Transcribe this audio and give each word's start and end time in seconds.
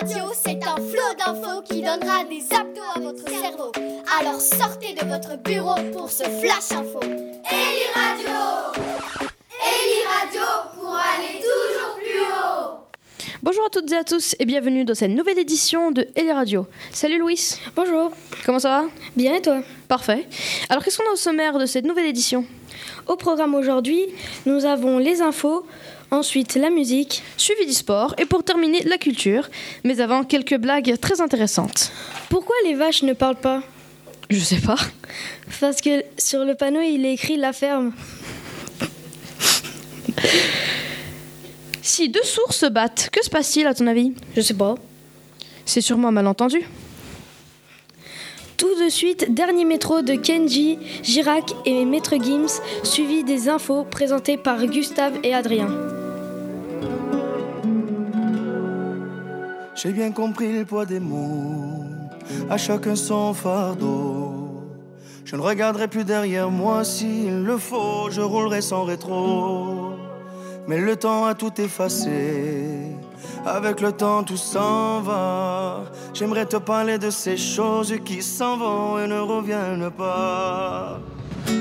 Radio, 0.00 0.26
c'est 0.32 0.60
un 0.64 0.76
flot 0.76 1.14
d'infos 1.18 1.62
qui 1.62 1.82
donnera 1.82 2.22
des 2.24 2.44
abdos 2.54 2.80
à 2.94 3.00
votre 3.00 3.28
cerveau. 3.28 3.72
Alors 4.20 4.40
sortez 4.40 4.94
de 4.94 5.04
votre 5.08 5.36
bureau 5.42 5.74
pour 5.92 6.08
ce 6.08 6.22
flash 6.22 6.70
info. 6.70 7.00
Eli 7.02 7.84
Radio 7.94 8.80
Eli 9.60 10.04
Radio 10.06 10.40
pour 10.78 10.94
aller 10.94 11.40
toujours 11.40 11.96
plus 11.96 12.20
haut 12.20 13.38
Bonjour 13.42 13.64
à 13.66 13.70
toutes 13.70 13.90
et 13.90 13.96
à 13.96 14.04
tous 14.04 14.36
et 14.38 14.44
bienvenue 14.44 14.84
dans 14.84 14.94
cette 14.94 15.10
nouvelle 15.10 15.38
édition 15.40 15.90
de 15.90 16.06
Eli 16.14 16.30
Radio. 16.30 16.68
Salut 16.92 17.18
Louis. 17.18 17.58
Bonjour. 17.74 18.12
Comment 18.46 18.60
ça 18.60 18.68
va? 18.68 18.84
Bien 19.16 19.34
et 19.34 19.42
toi? 19.42 19.62
Parfait. 19.88 20.28
Alors 20.68 20.84
qu'est-ce 20.84 20.98
qu'on 20.98 21.10
a 21.10 21.14
au 21.14 21.16
sommaire 21.16 21.58
de 21.58 21.66
cette 21.66 21.84
nouvelle 21.84 22.06
édition? 22.06 22.44
Au 23.08 23.16
programme 23.16 23.54
aujourd'hui, 23.54 24.06
nous 24.46 24.64
avons 24.64 24.98
les 24.98 25.22
infos, 25.22 25.66
ensuite 26.10 26.54
la 26.54 26.70
musique, 26.70 27.22
Suivi 27.36 27.66
du 27.66 27.72
sport 27.72 28.14
et 28.18 28.24
pour 28.24 28.44
terminer 28.44 28.82
la 28.84 28.98
culture. 28.98 29.48
Mais 29.84 30.00
avant, 30.00 30.24
quelques 30.24 30.56
blagues 30.56 30.98
très 31.00 31.20
intéressantes. 31.20 31.92
Pourquoi 32.28 32.56
les 32.64 32.74
vaches 32.74 33.02
ne 33.02 33.12
parlent 33.12 33.36
pas? 33.36 33.62
Je 34.30 34.40
sais 34.40 34.60
pas. 34.60 34.76
Parce 35.60 35.80
que 35.80 36.04
sur 36.18 36.44
le 36.44 36.54
panneau, 36.54 36.80
il 36.80 37.06
est 37.06 37.14
écrit 37.14 37.36
la 37.36 37.52
ferme. 37.52 37.92
Si 41.80 42.08
deux 42.08 42.22
sources 42.22 42.58
se 42.58 42.66
battent, 42.66 43.08
que 43.10 43.24
se 43.24 43.30
passe-t-il 43.30 43.66
à 43.66 43.74
ton 43.74 43.86
avis? 43.86 44.12
Je 44.36 44.42
sais 44.42 44.54
pas. 44.54 44.74
C'est 45.64 45.80
sûrement 45.80 46.08
un 46.08 46.12
malentendu. 46.12 46.60
Tout 48.58 48.74
de 48.84 48.88
suite, 48.88 49.32
dernier 49.32 49.64
métro 49.64 50.02
de 50.02 50.14
Kenji, 50.14 50.78
Girac 51.02 51.52
et 51.64 51.84
Maître 51.84 52.16
Gims, 52.20 52.60
suivi 52.82 53.22
des 53.22 53.48
infos 53.48 53.84
présentées 53.84 54.36
par 54.36 54.66
Gustave 54.66 55.18
et 55.22 55.32
Adrien. 55.32 55.68
J'ai 59.80 59.92
bien 59.92 60.10
compris 60.10 60.52
le 60.52 60.64
poids 60.64 60.84
des 60.84 60.98
mots, 60.98 61.84
à 62.50 62.56
chacun 62.56 62.96
son 62.96 63.32
fardeau. 63.32 64.64
Je 65.24 65.36
ne 65.36 65.40
regarderai 65.40 65.86
plus 65.86 66.04
derrière 66.04 66.50
moi 66.50 66.82
s'il 66.82 67.44
le 67.44 67.56
faut, 67.58 68.10
je 68.10 68.20
roulerai 68.20 68.60
sans 68.60 68.82
rétro. 68.82 69.92
Mais 70.66 70.80
le 70.80 70.96
temps 70.96 71.26
a 71.26 71.34
tout 71.34 71.60
effacé, 71.60 72.88
avec 73.46 73.80
le 73.80 73.92
temps 73.92 74.24
tout 74.24 74.36
s'en 74.36 75.00
va. 75.00 75.84
J'aimerais 76.12 76.46
te 76.46 76.56
parler 76.56 76.98
de 76.98 77.10
ces 77.10 77.36
choses 77.36 77.94
qui 78.04 78.20
s'en 78.20 78.56
vont 78.56 78.98
et 78.98 79.06
ne 79.06 79.20
reviennent 79.20 79.90
pas. 79.90 80.98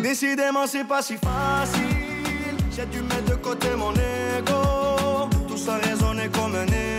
Décidément, 0.02 0.66
c'est 0.66 0.86
pas 0.88 1.04
si 1.04 1.18
facile. 1.18 2.58
J'ai 2.76 2.88
dû 2.88 3.02
mettre 3.04 3.26
de 3.30 3.36
côté 3.36 3.68
mon 3.78 3.92
ego. 3.92 5.30
Tout 5.48 5.58
ça 5.58 5.76
résonnait 5.76 6.30
comme 6.30 6.56
un 6.56 6.66
écho 6.66 6.97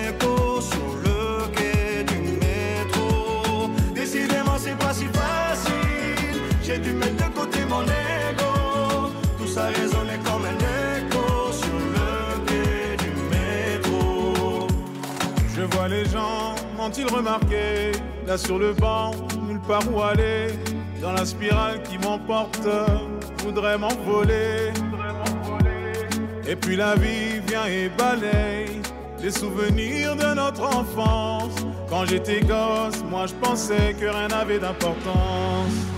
J'ai 6.69 6.77
dû 6.77 6.93
mettre 6.93 7.17
de 7.17 7.35
côté 7.35 7.61
mon 7.65 7.81
ego. 7.83 9.11
Tout 9.39 9.47
ça 9.47 9.69
résonnait 9.69 10.21
comme 10.23 10.45
un 10.45 10.99
écho 10.99 11.51
sur 11.51 11.79
le 11.97 12.45
quai 12.45 12.95
du 13.03 13.11
métro. 13.33 14.67
Je 15.57 15.63
vois 15.63 15.89
les 15.89 16.05
gens, 16.05 16.57
m'ont-ils 16.77 17.07
remarqué? 17.07 17.93
Là 18.27 18.37
sur 18.37 18.59
le 18.59 18.75
banc, 18.75 19.13
nulle 19.47 19.61
part 19.61 19.81
où 19.91 20.03
aller. 20.03 20.49
Dans 21.01 21.13
la 21.13 21.25
spirale 21.25 21.83
qui 21.85 21.97
m'emporte, 21.97 22.69
voudrais 23.43 23.79
m'envoler. 23.79 24.71
Et 26.47 26.55
puis 26.55 26.77
la 26.77 26.97
vie 26.97 27.41
vient 27.47 27.65
et 27.65 27.89
balaye 27.89 28.83
Les 29.23 29.31
souvenirs 29.31 30.17
de 30.17 30.35
notre 30.35 30.65
enfance. 30.65 31.55
Quand 31.89 32.05
j'étais 32.05 32.43
gosse, 32.43 33.03
moi 33.09 33.25
je 33.25 33.35
pensais 33.37 33.97
que 33.99 34.05
rien 34.05 34.29
n'avait 34.29 34.59
d'importance 34.59 35.98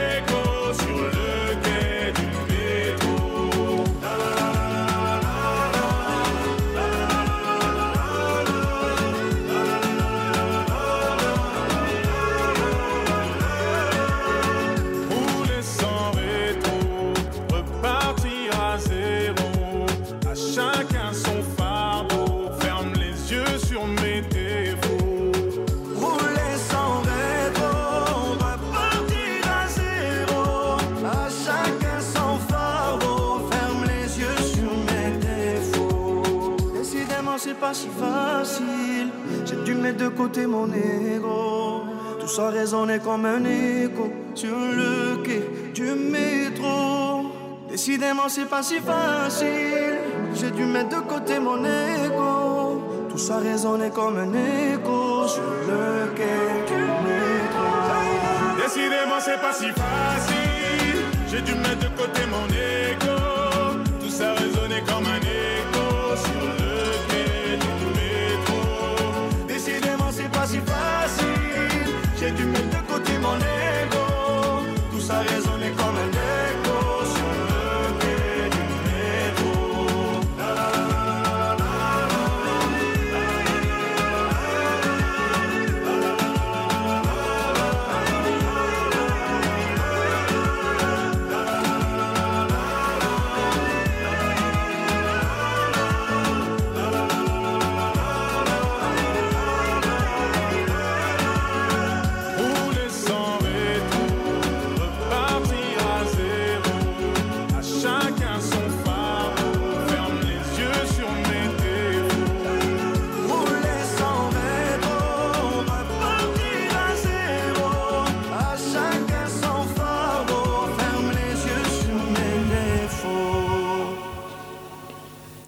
Décidément, 48.11 48.27
c'est 48.27 48.45
pas 48.45 48.61
si 48.61 48.77
facile. 48.79 49.99
J'ai 50.33 50.51
dû 50.51 50.65
mettre 50.65 50.89
de 50.89 51.07
côté 51.07 51.39
mon 51.39 51.63
ego. 51.63 52.81
Tout 53.09 53.17
ça 53.17 53.37
résonnait 53.37 53.89
comme 53.89 54.17
un 54.17 54.33
écho 54.33 55.29
sur 55.29 55.41
le 55.41 56.13
quai 56.13 56.65
du 56.67 56.81
métro. 57.05 57.69
Décidément, 58.61 59.21
c'est 59.21 59.39
pas 59.39 59.53
si 59.53 59.69
facile. 59.69 61.05
J'ai 61.29 61.39
dû 61.39 61.53
mettre 61.53 61.79
de 61.79 61.97
côté 61.97 62.21
mon 62.29 62.47
ego. 62.47 63.17
Tout 64.01 64.09
ça 64.09 64.33
résonnait 64.33 64.83
comme 64.85 65.05
un 65.05 65.20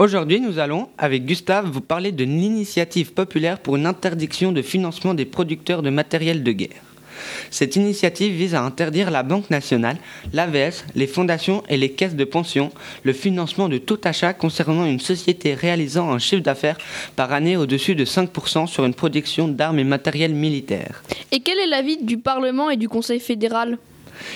Aujourd'hui, 0.03 0.41
nous 0.41 0.59
allons, 0.59 0.89
avec 0.97 1.23
Gustave, 1.23 1.69
vous 1.69 1.79
parler 1.79 2.11
de 2.11 2.25
l'initiative 2.25 3.13
populaire 3.13 3.57
pour 3.57 3.77
une 3.77 3.85
interdiction 3.85 4.51
de 4.51 4.61
financement 4.61 5.13
des 5.13 5.23
producteurs 5.23 5.81
de 5.81 5.89
matériel 5.89 6.44
de 6.44 6.51
guerre. 6.51 6.83
Cette 7.51 7.77
initiative 7.77 8.33
vise 8.33 8.53
à 8.53 8.63
interdire 8.63 9.11
la 9.11 9.23
Banque 9.23 9.50
nationale, 9.50 9.95
l'AVS, 10.33 10.83
les 10.95 11.07
fondations 11.07 11.63
et 11.69 11.77
les 11.77 11.94
caisses 11.94 12.17
de 12.17 12.25
pension 12.25 12.73
le 13.03 13.13
financement 13.13 13.69
de 13.69 13.77
tout 13.77 14.00
achat 14.03 14.33
concernant 14.33 14.83
une 14.83 15.00
société 15.00 15.53
réalisant 15.53 16.11
un 16.11 16.19
chiffre 16.19 16.44
d'affaires 16.44 16.79
par 17.15 17.31
année 17.31 17.55
au-dessus 17.55 17.95
de 17.95 18.03
5% 18.03 18.67
sur 18.67 18.83
une 18.83 18.95
production 18.95 19.47
d'armes 19.47 19.79
et 19.79 19.85
matériel 19.85 20.33
militaire. 20.33 21.01
Et 21.31 21.39
quel 21.39 21.59
est 21.59 21.67
l'avis 21.67 22.03
du 22.03 22.17
Parlement 22.17 22.69
et 22.69 22.75
du 22.75 22.89
Conseil 22.89 23.21
fédéral? 23.21 23.77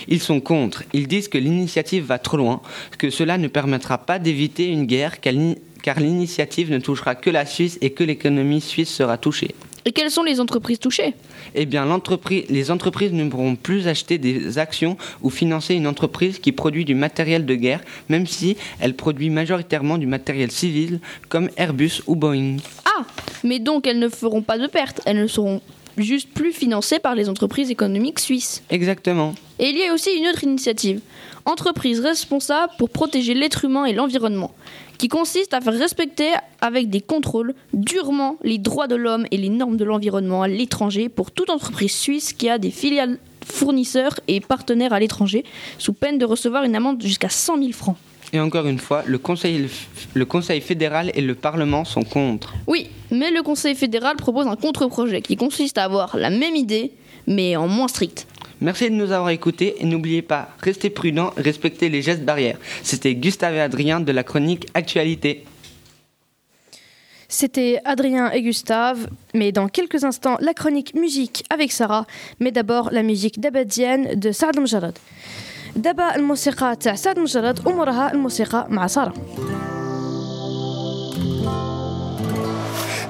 Ils 0.07 0.21
sont 0.21 0.39
contre. 0.39 0.83
Ils 0.94 1.07
disent 1.07 1.27
que 1.27 1.38
l'initiative 1.38 2.06
va 2.06 2.19
trop 2.19 2.38
loin, 2.38 2.62
que 2.97 3.09
cela 3.09 3.38
ne 3.38 3.47
permettra 3.47 3.97
pas 3.97 4.19
d'éviter 4.19 4.68
une 4.68 4.85
guerre, 4.85 5.19
car 5.19 6.00
l'initiative 6.00 6.71
ne 6.71 6.79
touchera 6.79 7.15
que 7.15 7.29
la 7.29 7.45
Suisse 7.45 7.77
et 7.81 7.91
que 7.91 8.03
l'économie 8.03 8.62
suisse 8.62 8.89
sera 8.89 9.18
touchée. 9.18 9.56
Et 9.88 9.94
quelles 9.94 10.12
sont 10.12 10.24
les 10.24 10.41
entreprises 10.41 10.79
touchées? 10.79 11.13
Eh 11.56 11.65
bien, 11.65 11.88
les 12.50 12.71
entreprises 12.71 13.13
ne 13.13 13.29
pourront 13.29 13.56
plus 13.56 13.88
acheter 13.88 14.18
des 14.18 14.57
actions 14.57 14.97
ou 15.21 15.29
financer 15.29 15.75
une 15.75 15.88
entreprise 15.88 16.39
qui 16.39 16.51
produit 16.51 16.83
du 16.83 16.94
matériel 16.94 17.45
de 17.45 17.56
guerre, 17.56 17.79
même 18.09 18.27
si 18.27 18.57
elle 18.81 18.95
produit 18.95 19.29
majoritairement 19.29 19.97
du 19.97 20.06
matériel 20.06 20.51
civil 20.51 21.00
comme 21.29 21.50
Airbus 21.56 22.01
ou 22.06 22.18
Boeing. 22.18 22.57
Ah 22.83 23.06
Mais 23.45 23.59
donc 23.59 23.88
elles 23.88 24.00
ne 24.00 24.09
feront 24.09 24.41
pas 24.41 24.57
de 24.57 24.68
pertes, 24.68 25.00
elles 25.06 25.21
ne 25.21 25.27
seront 25.27 25.62
juste 25.97 26.29
plus 26.33 26.51
financées 26.51 26.99
par 26.99 27.15
les 27.15 27.29
entreprises 27.29 27.71
économiques 27.71 28.19
suisses. 28.19 28.63
Exactement. 28.69 29.33
Et 29.59 29.69
il 29.69 29.77
y 29.77 29.83
a 29.83 29.94
aussi 29.94 30.11
une 30.11 30.27
autre 30.27 30.44
initiative, 30.44 31.01
entreprise 31.45 31.99
responsable 31.99 32.73
pour 32.77 32.89
protéger 32.89 33.33
l'être 33.33 33.65
humain 33.65 33.85
et 33.85 33.94
l'environnement, 33.94 34.53
qui 34.97 35.07
consiste 35.07 35.53
à 35.53 35.61
faire 35.61 35.73
respecter 35.73 36.31
avec 36.61 36.89
des 36.89 37.01
contrôles 37.01 37.53
durement 37.73 38.38
les 38.44 38.57
droits 38.57 38.88
de 38.88 38.95
l'homme 38.95 39.25
et 39.31 39.38
les 39.38 39.49
normes 39.49 39.77
de 39.77 39.85
l'environnement 39.85 40.41
à 40.41 40.47
l'étranger 40.47 41.09
pour 41.09 41.31
toute 41.31 41.49
entreprise 41.49 41.94
suisse 41.94 42.33
qui 42.33 42.50
a 42.50 42.57
des 42.57 42.71
filiales 42.71 43.17
fournisseurs 43.45 44.19
et 44.27 44.41
partenaires 44.41 44.93
à 44.93 45.00
l'étranger, 45.00 45.45
sous 45.77 45.93
peine 45.93 46.17
de 46.17 46.25
recevoir 46.25 46.63
une 46.63 46.75
amende 46.75 47.01
jusqu'à 47.01 47.29
100 47.29 47.57
000 47.59 47.71
francs. 47.71 47.97
Et 48.33 48.39
encore 48.39 48.68
une 48.68 48.79
fois, 48.79 49.03
le 49.06 49.18
Conseil, 49.18 49.69
le 50.13 50.25
Conseil 50.25 50.59
fédéral 50.62 51.12
et 51.15 51.21
le 51.21 51.33
Parlement 51.33 51.85
sont 51.85 52.03
contre. 52.03 52.53
Oui, 52.68 52.89
mais 53.09 53.31
le 53.31 53.41
Conseil 53.41 53.75
fédéral 53.75 54.18
propose 54.18 54.47
un 54.47 54.56
contre-projet 54.56 55.21
qui 55.21 55.38
consiste 55.38 55.77
à 55.77 55.85
avoir 55.85 56.18
la 56.18 56.29
même 56.29 56.56
idée, 56.56 56.91
mais 57.25 57.56
en 57.56 57.68
moins 57.68 57.88
strict. 57.88 58.27
Merci 58.59 58.89
de 58.89 58.95
nous 58.95 59.12
avoir 59.12 59.29
écoutés 59.29 59.75
et 59.79 59.85
n'oubliez 59.85 60.24
pas, 60.24 60.50
restez 60.62 60.89
prudents, 60.89 61.31
respectez 61.38 61.89
les 61.89 62.01
gestes 62.01 62.24
barrières. 62.24 62.57
C'était 62.83 63.13
Gustave 63.13 63.53
et 63.56 63.62
Adrien 63.62 64.00
de 64.00 64.12
la 64.12 64.24
chronique 64.24 64.68
Actualité. 64.74 65.45
C'était 67.29 67.79
Adrien 67.85 68.31
et 68.31 68.41
Gustave, 68.41 69.09
mais 69.33 69.51
dans 69.51 69.68
quelques 69.68 70.03
instants, 70.06 70.38
la 70.39 70.53
chronique 70.53 70.95
musique 70.95 71.44
avec 71.50 71.71
Sarah, 71.71 72.07
mais 72.39 72.51
d'abord 72.51 72.89
la 72.91 73.03
musique 73.03 73.39
d'Abadienne 73.39 74.19
de 74.19 74.31
Saad 74.31 74.57
Mjarad. 74.59 74.97
دابا 75.77 76.15
الموسيقى 76.15 76.75
تاع 76.75 76.95
سعد 76.95 77.19
مجرد 77.19 77.68
وموراها 77.68 78.12
الموسيقى 78.12 78.68
مع 78.69 78.88
سارة. 78.88 79.13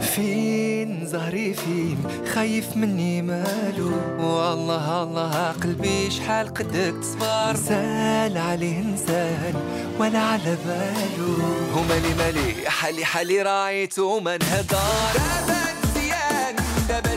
فين 0.02 1.06
زهري 1.06 1.54
فين؟ 1.54 1.98
خايف 2.34 2.78
مني 2.78 3.22
مالو. 3.22 3.92
والله 4.19 5.04
الله 5.04 5.52
قلبي 5.52 6.12
شحال 6.12 6.48
قدك 6.48 6.94
تصبر. 7.02 7.56
سال 7.56 8.38
عليه 8.38 8.80
نسال 8.80 9.54
ولا 10.00 10.19
على 10.19 10.58
بالو. 10.66 11.34
هو 11.75 11.81
مالي 11.90 12.14
مالي 12.18 12.69
حالي 12.69 13.06
حالي 13.06 13.42
رايتو 13.42 14.19
من 14.19 14.40
هدار 14.44 15.14
دابا 15.16 15.64
مزيان 15.84 16.56
دابا 16.90 17.16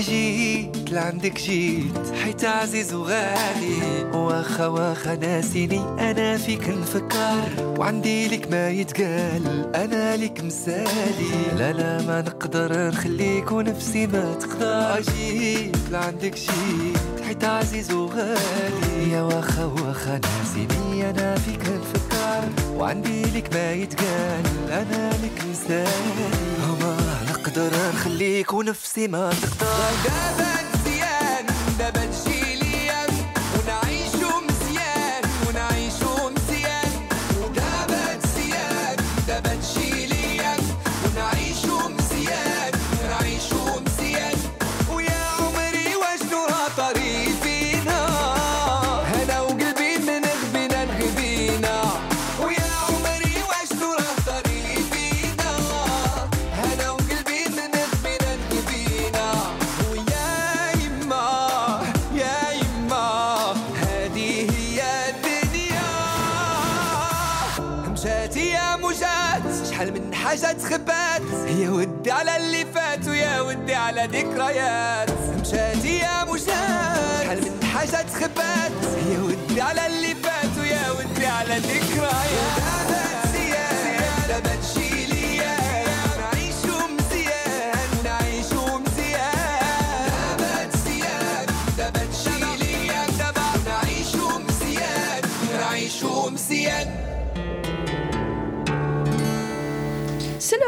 جيت 0.00 0.90
لعندك 0.92 1.40
جيت 1.40 1.98
حيت 2.24 2.44
عزيز 2.44 2.94
وغالي. 2.94 4.04
واخا 4.14 4.66
واخا 4.66 5.16
ناسيني 5.16 5.80
أنا 6.10 6.36
فيك 6.36 6.68
نفكر. 6.68 7.74
وعندي 7.78 8.28
لك 8.28 8.50
ما 8.50 8.70
يتقال 8.70 9.76
أنا 9.76 10.16
لك 10.16 10.44
مثالي. 10.44 11.56
لا 11.58 11.72
لا 11.72 12.02
ما 12.02 12.20
نقدر 12.20 12.88
نخليك 12.88 13.52
ونفسي 13.52 14.06
ما 14.06 14.34
تقدر. 14.34 15.02
جيت 15.12 15.76
لعندك 15.90 16.34
جيت 16.34 17.26
حيت 17.26 17.44
عزيز 17.44 17.92
وغالي. 17.92 19.12
يا 19.12 19.22
واخا 19.22 19.64
واخا 19.64 20.20
ناسيني 20.24 21.10
أنا 21.10 21.34
فيك 21.34 21.60
نفكر. 21.60 22.48
وعندي 22.76 23.22
لك 23.22 23.54
ما 23.54 23.72
يتقال 23.72 24.44
أنا 24.70 25.10
لك 25.10 25.44
مثالي. 25.50 25.90
ما 26.60 26.69
نقدر 27.50 27.70
نخليك 27.94 28.52
ونفسي 28.52 29.08
ما 29.08 29.30
تقدر. 29.30 30.59
حاجة 70.42 70.52
تخبات 70.52 71.48
يا 71.58 71.70
ودي 71.70 72.10
على 72.10 72.36
اللي 72.36 72.66
فات 72.74 73.08
ويا 73.08 73.40
ودي 73.40 73.74
على 73.74 74.08
ذكريات. 74.12 75.10
مشات 75.40 75.84
يا 75.84 76.24
مجات 76.24 76.40
شحال 76.46 77.38
من 77.40 77.66
حاجة 77.74 78.02
تخبات؟ 78.02 78.72
يا 79.12 79.18
ودي 79.18 79.60
على 79.60 79.86
اللي 79.86 80.14
فات 80.14 80.58
ويا 80.60 80.90
ودي 80.90 81.26
على 81.26 81.58
ذكريات. 81.58 82.59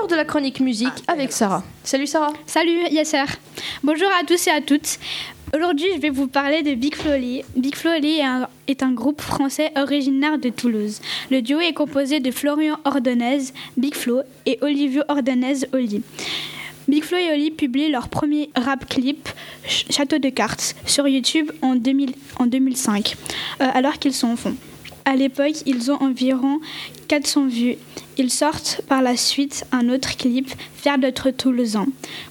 L'heure 0.02 0.08
de 0.08 0.16
la 0.16 0.24
chronique 0.24 0.60
musique 0.60 0.92
avec 1.06 1.32
Sarah. 1.32 1.62
Salut 1.84 2.06
Sarah 2.06 2.32
Salut 2.46 2.88
Yasser. 2.90 3.24
Bonjour 3.84 4.08
à 4.20 4.24
tous 4.24 4.46
et 4.48 4.50
à 4.50 4.60
toutes. 4.60 4.98
Aujourd'hui, 5.54 5.86
je 5.94 6.00
vais 6.00 6.10
vous 6.10 6.26
parler 6.26 6.62
de 6.62 6.74
Big 6.74 6.94
Flo 6.96 7.12
Oli. 7.12 7.42
Big 7.56 7.74
Flo 7.76 7.90
Oli 7.92 8.18
est 8.18 8.22
un, 8.24 8.48
est 8.66 8.82
un 8.82 8.90
groupe 8.92 9.20
français 9.20 9.70
originaire 9.76 10.38
de 10.38 10.48
Toulouse. 10.48 11.00
Le 11.30 11.40
duo 11.42 11.60
est 11.60 11.72
composé 11.74 12.20
de 12.20 12.30
Florian 12.30 12.78
Ordonez, 12.84 13.38
Big 13.76 13.94
Flo, 13.94 14.22
et 14.46 14.58
Olivio 14.62 15.02
Ordonez 15.08 15.58
Oli. 15.72 16.02
Big 16.88 17.04
Flo 17.04 17.18
et 17.18 17.30
Oli 17.32 17.50
publient 17.52 17.90
leur 17.90 18.08
premier 18.08 18.50
rap 18.56 18.88
clip, 18.88 19.28
Ch- 19.64 19.86
Château 19.90 20.18
de 20.18 20.30
cartes, 20.30 20.74
sur 20.84 21.06
YouTube 21.06 21.52
en, 21.62 21.76
2000 21.76 22.14
en 22.40 22.46
2005, 22.46 23.14
euh, 23.60 23.66
alors 23.72 23.98
qu'ils 24.00 24.14
sont 24.14 24.32
au 24.32 24.36
fond. 24.36 24.56
À 25.04 25.16
l'époque, 25.16 25.62
ils 25.66 25.90
ont 25.90 26.00
environ 26.00 26.60
400 27.08 27.48
vues. 27.48 27.76
Ils 28.18 28.30
sortent 28.30 28.82
par 28.88 29.02
la 29.02 29.16
suite 29.16 29.64
un 29.72 29.88
autre 29.88 30.16
clip, 30.16 30.48
Faire 30.74 30.98
d'être 30.98 31.30
Toulousain, 31.30 31.86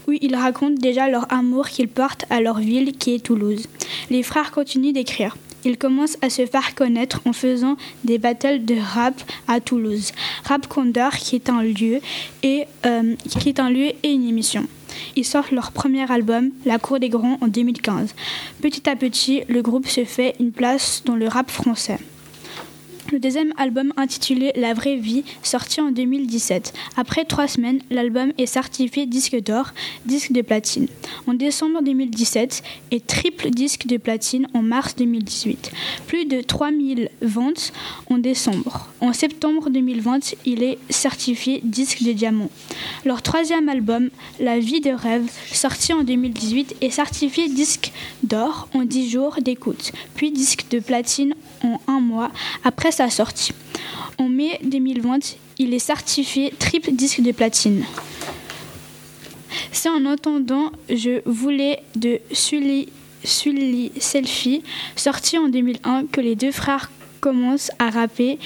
où 0.08 0.13
ils 0.13 0.36
racontent 0.36 0.80
déjà 0.80 1.10
leur 1.10 1.32
amour 1.32 1.70
qu'ils 1.70 1.88
portent 1.88 2.25
à 2.30 2.42
leur 2.42 2.60
ville 2.60 2.94
qui 2.98 3.16
est 3.16 3.24
Toulouse. 3.24 3.68
Les 4.10 4.24
frères 4.24 4.51
continuent 4.51 4.94
d'écrire. 4.94 5.36
Ils 5.63 5.78
commencent 5.78 6.18
à 6.22 6.30
se 6.30 6.46
faire 6.46 6.74
connaître 6.75 7.22
en 7.25 7.34
faisant 7.34 7.78
des 8.04 8.18
battles 8.18 8.66
de 8.66 8.75
rap 8.80 9.22
à 9.48 9.60
Toulouse. 9.60 10.12
Rap 10.44 10.68
Condor, 10.68 11.12
qui 11.12 11.36
est 11.36 11.50
un 11.50 11.63
lieu 11.63 12.00
euh, 12.46 13.16
qui 13.40 13.50
est 13.50 13.60
un 13.60 13.70
lieu 13.70 13.92
et 14.04 14.12
une 14.12 14.28
émission. 14.28 14.66
Ils 15.16 15.25
sortent 15.25 15.51
leur 15.51 15.72
premier 15.72 16.10
album, 16.12 16.51
La 16.66 16.80
Cour 16.80 17.00
des 17.00 17.10
Grands, 17.10 17.38
en 17.42 17.48
2015. 17.48 18.13
Petit 18.62 18.90
à 18.90 18.96
petit, 18.96 19.44
le 19.48 19.62
groupe 19.62 19.88
se 19.88 20.04
fait 20.04 20.36
une 20.40 20.51
place 20.51 21.04
dans 21.06 21.16
le 21.16 21.28
rap 21.28 21.50
français. 21.50 22.00
Le 23.12 23.20
deuxième 23.20 23.51
album 23.58 23.91
intitulé 23.98 24.53
La 24.56 24.74
vraie 24.74 24.96
vie, 24.96 25.25
sorti 25.44 25.82
en 25.82 25.91
2017. 25.91 26.72
Après 26.96 27.25
trois 27.25 27.50
semaines, 27.50 27.82
l'album 27.89 28.32
est 28.38 28.46
certifié 28.46 29.06
disque 29.06 29.36
d'or, 29.44 29.74
disque 30.06 30.32
de 30.32 30.41
platine. 30.41 30.88
En 31.27 31.34
décembre 31.34 31.82
2017 31.82 32.63
et 32.91 33.01
triple 33.01 33.50
disque 33.50 33.86
de 33.86 33.98
platine 33.98 34.48
en 34.53 34.62
mars 34.62 34.96
2018. 34.96 35.72
Plus 36.08 36.24
de 36.24 36.39
3000 36.39 37.10
ventes 37.22 37.74
en 38.10 38.18
décembre. 38.18 38.88
En 39.01 39.12
septembre 39.12 39.70
2020, 39.70 40.36
il 40.46 40.63
est 40.63 40.77
certifié 40.89 41.60
disque 41.65 42.03
de 42.03 42.13
diamant. 42.13 42.50
Leur 43.03 43.22
troisième 43.22 43.68
album, 43.68 44.10
La 44.39 44.58
vie 44.60 44.80
de 44.80 44.91
rêve, 44.91 45.30
sorti 45.51 45.91
en 45.91 46.03
2018, 46.03 46.77
est 46.80 46.89
certifié 46.91 47.50
disque 47.50 47.91
d'or 48.24 48.70
en 48.74 48.86
10 48.86 49.10
jours 49.10 49.36
d'écoute, 49.41 49.91
puis 50.15 50.32
disque 50.32 50.68
de 50.72 50.80
platine 50.80 51.36
en 51.63 51.80
un 51.88 52.00
mois 52.00 52.32
sortie. 53.10 53.53
En 54.17 54.29
mai 54.29 54.60
2020, 54.63 55.38
il 55.58 55.74
est 55.74 55.79
certifié 55.79 56.53
triple 56.58 56.91
disque 56.91 57.22
de 57.22 57.31
platine. 57.31 57.84
C'est 59.72 59.89
en 59.89 60.05
entendant 60.05 60.72
Je 60.89 61.22
voulais 61.25 61.79
de 61.96 62.20
Sully, 62.31 62.89
Sully 63.24 63.91
Selfie, 64.00 64.63
sorti 64.96 65.38
en 65.38 65.50
2001, 65.50 66.05
que 66.12 66.22
les 66.22 66.36
deux 66.36 66.51
frères 66.51 66.91
commencent 67.20 67.72
à 67.79 67.89
rapper. 67.89 68.39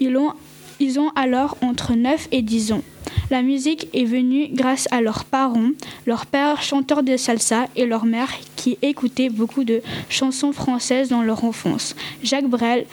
Ils 0.00 0.16
ont, 0.16 0.32
ils 0.80 0.98
ont 0.98 1.10
alors 1.16 1.56
entre 1.60 1.94
9 1.94 2.28
et 2.32 2.42
10 2.42 2.72
ans. 2.72 2.82
La 3.30 3.42
musique 3.42 3.88
est 3.92 4.04
venue 4.04 4.48
grâce 4.52 4.88
à 4.90 5.00
leurs 5.00 5.24
parents, 5.24 5.70
leur 6.06 6.26
père 6.26 6.62
chanteur 6.62 7.02
de 7.02 7.16
salsa 7.16 7.66
et 7.76 7.86
leur 7.86 8.04
mère 8.04 8.30
qui 8.56 8.78
écoutait 8.82 9.28
beaucoup 9.28 9.64
de 9.64 9.82
chansons 10.08 10.52
françaises 10.52 11.08
dans 11.08 11.22
leur 11.22 11.44
enfance, 11.44 11.94
Jacques 12.22 12.48
Brel, 12.48 12.86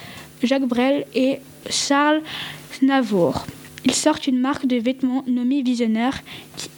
Jacques 0.44 0.68
Brel 0.68 1.06
et 1.16 1.40
Charles 1.70 2.22
Navour. 2.82 3.46
Ils 3.86 3.94
sortent 3.94 4.28
une 4.28 4.40
marque 4.40 4.66
de 4.66 4.78
vêtements 4.78 5.24
nommée 5.28 5.62
Visionnaire 5.62 6.22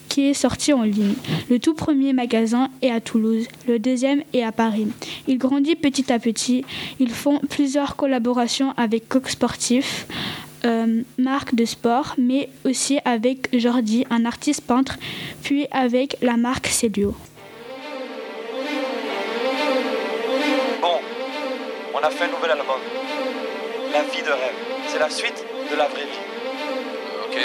qui, 0.10 0.30
est 0.30 0.34
sortie 0.34 0.72
en 0.72 0.84
ligne. 0.84 1.16
Le 1.50 1.60
tout 1.60 1.74
premier 1.74 2.14
magasin 2.14 2.70
est 2.82 2.90
à 2.90 3.02
Toulouse, 3.02 3.50
le 3.68 3.80
deuxième 3.80 4.24
est 4.32 4.44
à 4.44 4.54
Paris. 4.54 4.88
Ils 5.28 5.38
grandissent 5.38 5.76
petit 5.76 6.10
à 6.12 6.20
petit. 6.20 6.64
Ils 7.02 7.10
font 7.10 7.40
plusieurs 7.50 7.98
collaborations 7.98 8.74
avec 8.78 9.10
Coq 9.10 9.28
Sportif, 9.28 10.08
euh, 10.64 11.02
marque 11.18 11.54
de 11.54 11.66
sport, 11.66 12.16
mais 12.18 12.50
aussi 12.64 12.98
avec 13.04 13.50
Jordi, 13.52 14.06
un 14.10 14.24
artiste 14.24 14.62
peintre, 14.62 14.96
puis 15.44 15.68
avec 15.70 16.16
la 16.22 16.38
marque 16.38 16.68
Célio. 16.68 17.14
Bon, 20.82 20.98
on 21.94 21.98
a 21.98 22.10
fait 22.10 22.24
un 22.24 22.32
nouvel 22.32 22.52
album. 22.52 23.15
La 23.96 24.04
vie 24.04 24.22
de 24.22 24.30
rêve. 24.30 24.56
C'est 24.90 25.00
la 25.00 25.10
suite 25.10 25.46
de 25.72 25.76
la 25.78 25.88
vraie 25.88 26.04
vie. 26.04 26.26
Ok. 27.24 27.38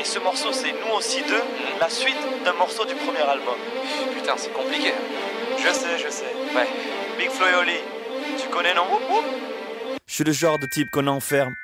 Et 0.00 0.04
ce 0.04 0.18
morceau, 0.18 0.50
c'est 0.50 0.72
nous 0.72 0.94
aussi 0.96 1.20
deux, 1.28 1.42
la 1.78 1.90
suite 1.90 2.16
d'un 2.42 2.54
morceau 2.54 2.86
du 2.86 2.94
premier 2.94 3.20
album. 3.20 3.58
Putain, 4.14 4.32
c'est 4.38 4.50
compliqué. 4.50 4.94
Je 5.58 5.70
sais, 5.74 5.98
je 5.98 6.08
sais. 6.08 6.32
Ouais. 6.56 6.66
Big 7.18 7.28
Flo 7.28 7.46
et 7.46 7.54
Oli, 7.54 7.80
tu 8.40 8.48
connais 8.48 8.72
non? 8.72 8.86
Je 10.06 10.14
suis 10.14 10.24
le 10.24 10.32
genre 10.32 10.58
de 10.58 10.64
type 10.64 10.90
qu'on 10.90 11.06
enferme, 11.06 11.54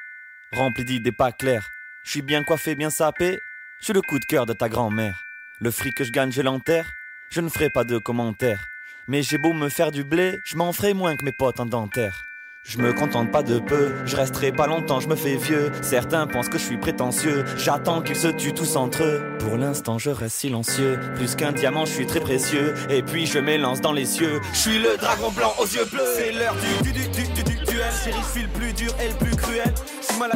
rempli 0.53 0.85
d'idées 0.85 1.13
pas 1.13 1.33
claires. 1.33 1.71
Je 2.03 2.11
suis 2.11 2.23
bien 2.23 2.45
coiffé, 2.45 2.75
bien 2.75 2.91
sapé. 2.91 3.41
Je 3.81 3.87
suis 3.87 3.95
le 3.95 4.03
coup 4.03 4.19
de 4.19 4.27
cœur 4.27 4.45
de 4.45 4.53
ta 4.53 4.69
grand-mère. 4.69 5.19
Le 5.61 5.71
fric 5.71 5.95
que 5.95 6.05
je 6.05 6.13
gagne, 6.13 6.31
je 6.31 6.43
l'enterre. 6.43 6.91
Je 7.31 7.41
ne 7.41 7.49
ferai 7.49 7.71
pas 7.71 7.85
de 7.85 7.97
commentaires. 7.97 8.67
Mais 9.09 9.23
j'ai 9.23 9.39
beau 9.39 9.55
me 9.55 9.71
faire 9.71 9.93
du 9.93 10.05
blé, 10.05 10.43
je 10.45 10.57
m'en 10.57 10.75
ferai 10.75 10.93
moins 10.93 11.17
que 11.17 11.25
mes 11.25 11.33
potes 11.33 11.59
en 11.59 11.65
dentaire. 11.65 12.26
Je 12.69 12.79
me 12.79 12.93
contente 12.93 13.31
pas 13.31 13.45
de 13.45 13.61
peu, 13.61 13.93
je 14.07 14.17
resterai 14.17 14.51
pas 14.51 14.67
longtemps, 14.67 14.99
je 14.99 15.07
me 15.07 15.15
fais 15.15 15.37
vieux. 15.37 15.71
Certains 15.83 16.27
pensent 16.27 16.49
que 16.49 16.59
je 16.59 16.65
suis 16.65 16.77
prétentieux, 16.79 17.45
j'attends 17.57 18.03
qu'ils 18.03 18.17
se 18.17 18.27
tuent 18.27 18.55
tous 18.55 18.75
entre 18.75 19.05
eux. 19.05 19.23
Pour 19.39 19.57
l'instant, 19.57 19.99
je 19.99 20.11
reste 20.11 20.35
silencieux, 20.35 20.99
plus 21.15 21.37
qu'un 21.37 21.53
diamant, 21.53 21.85
je 21.85 21.93
suis 21.93 22.07
très 22.07 22.19
précieux. 22.19 22.75
Et 22.91 23.05
puis 23.05 23.25
je 23.25 23.39
m'élance 23.39 23.81
dans 23.81 23.93
les 23.93 24.05
cieux, 24.05 24.41
je 24.53 24.59
suis 24.59 24.79
le 24.81 24.97
dragon 24.97 25.31
blanc 25.31 25.53
aux 25.61 25.65
yeux 25.65 25.85
bleus. 25.85 26.03
C'est 26.17 26.33
l'heure 26.33 26.57
du, 26.83 26.91
du, 26.91 27.03
du, 27.05 27.09
du, 27.09 27.29
du, 27.35 27.43
du 27.45 27.65
duel, 27.67 27.93
chérie, 28.03 28.19
je 28.35 28.41
le 28.41 28.49
plus 28.49 28.73
dur 28.73 28.93
et 29.01 29.11
le 29.11 29.15
plus 29.15 29.37
cruel. 29.37 29.73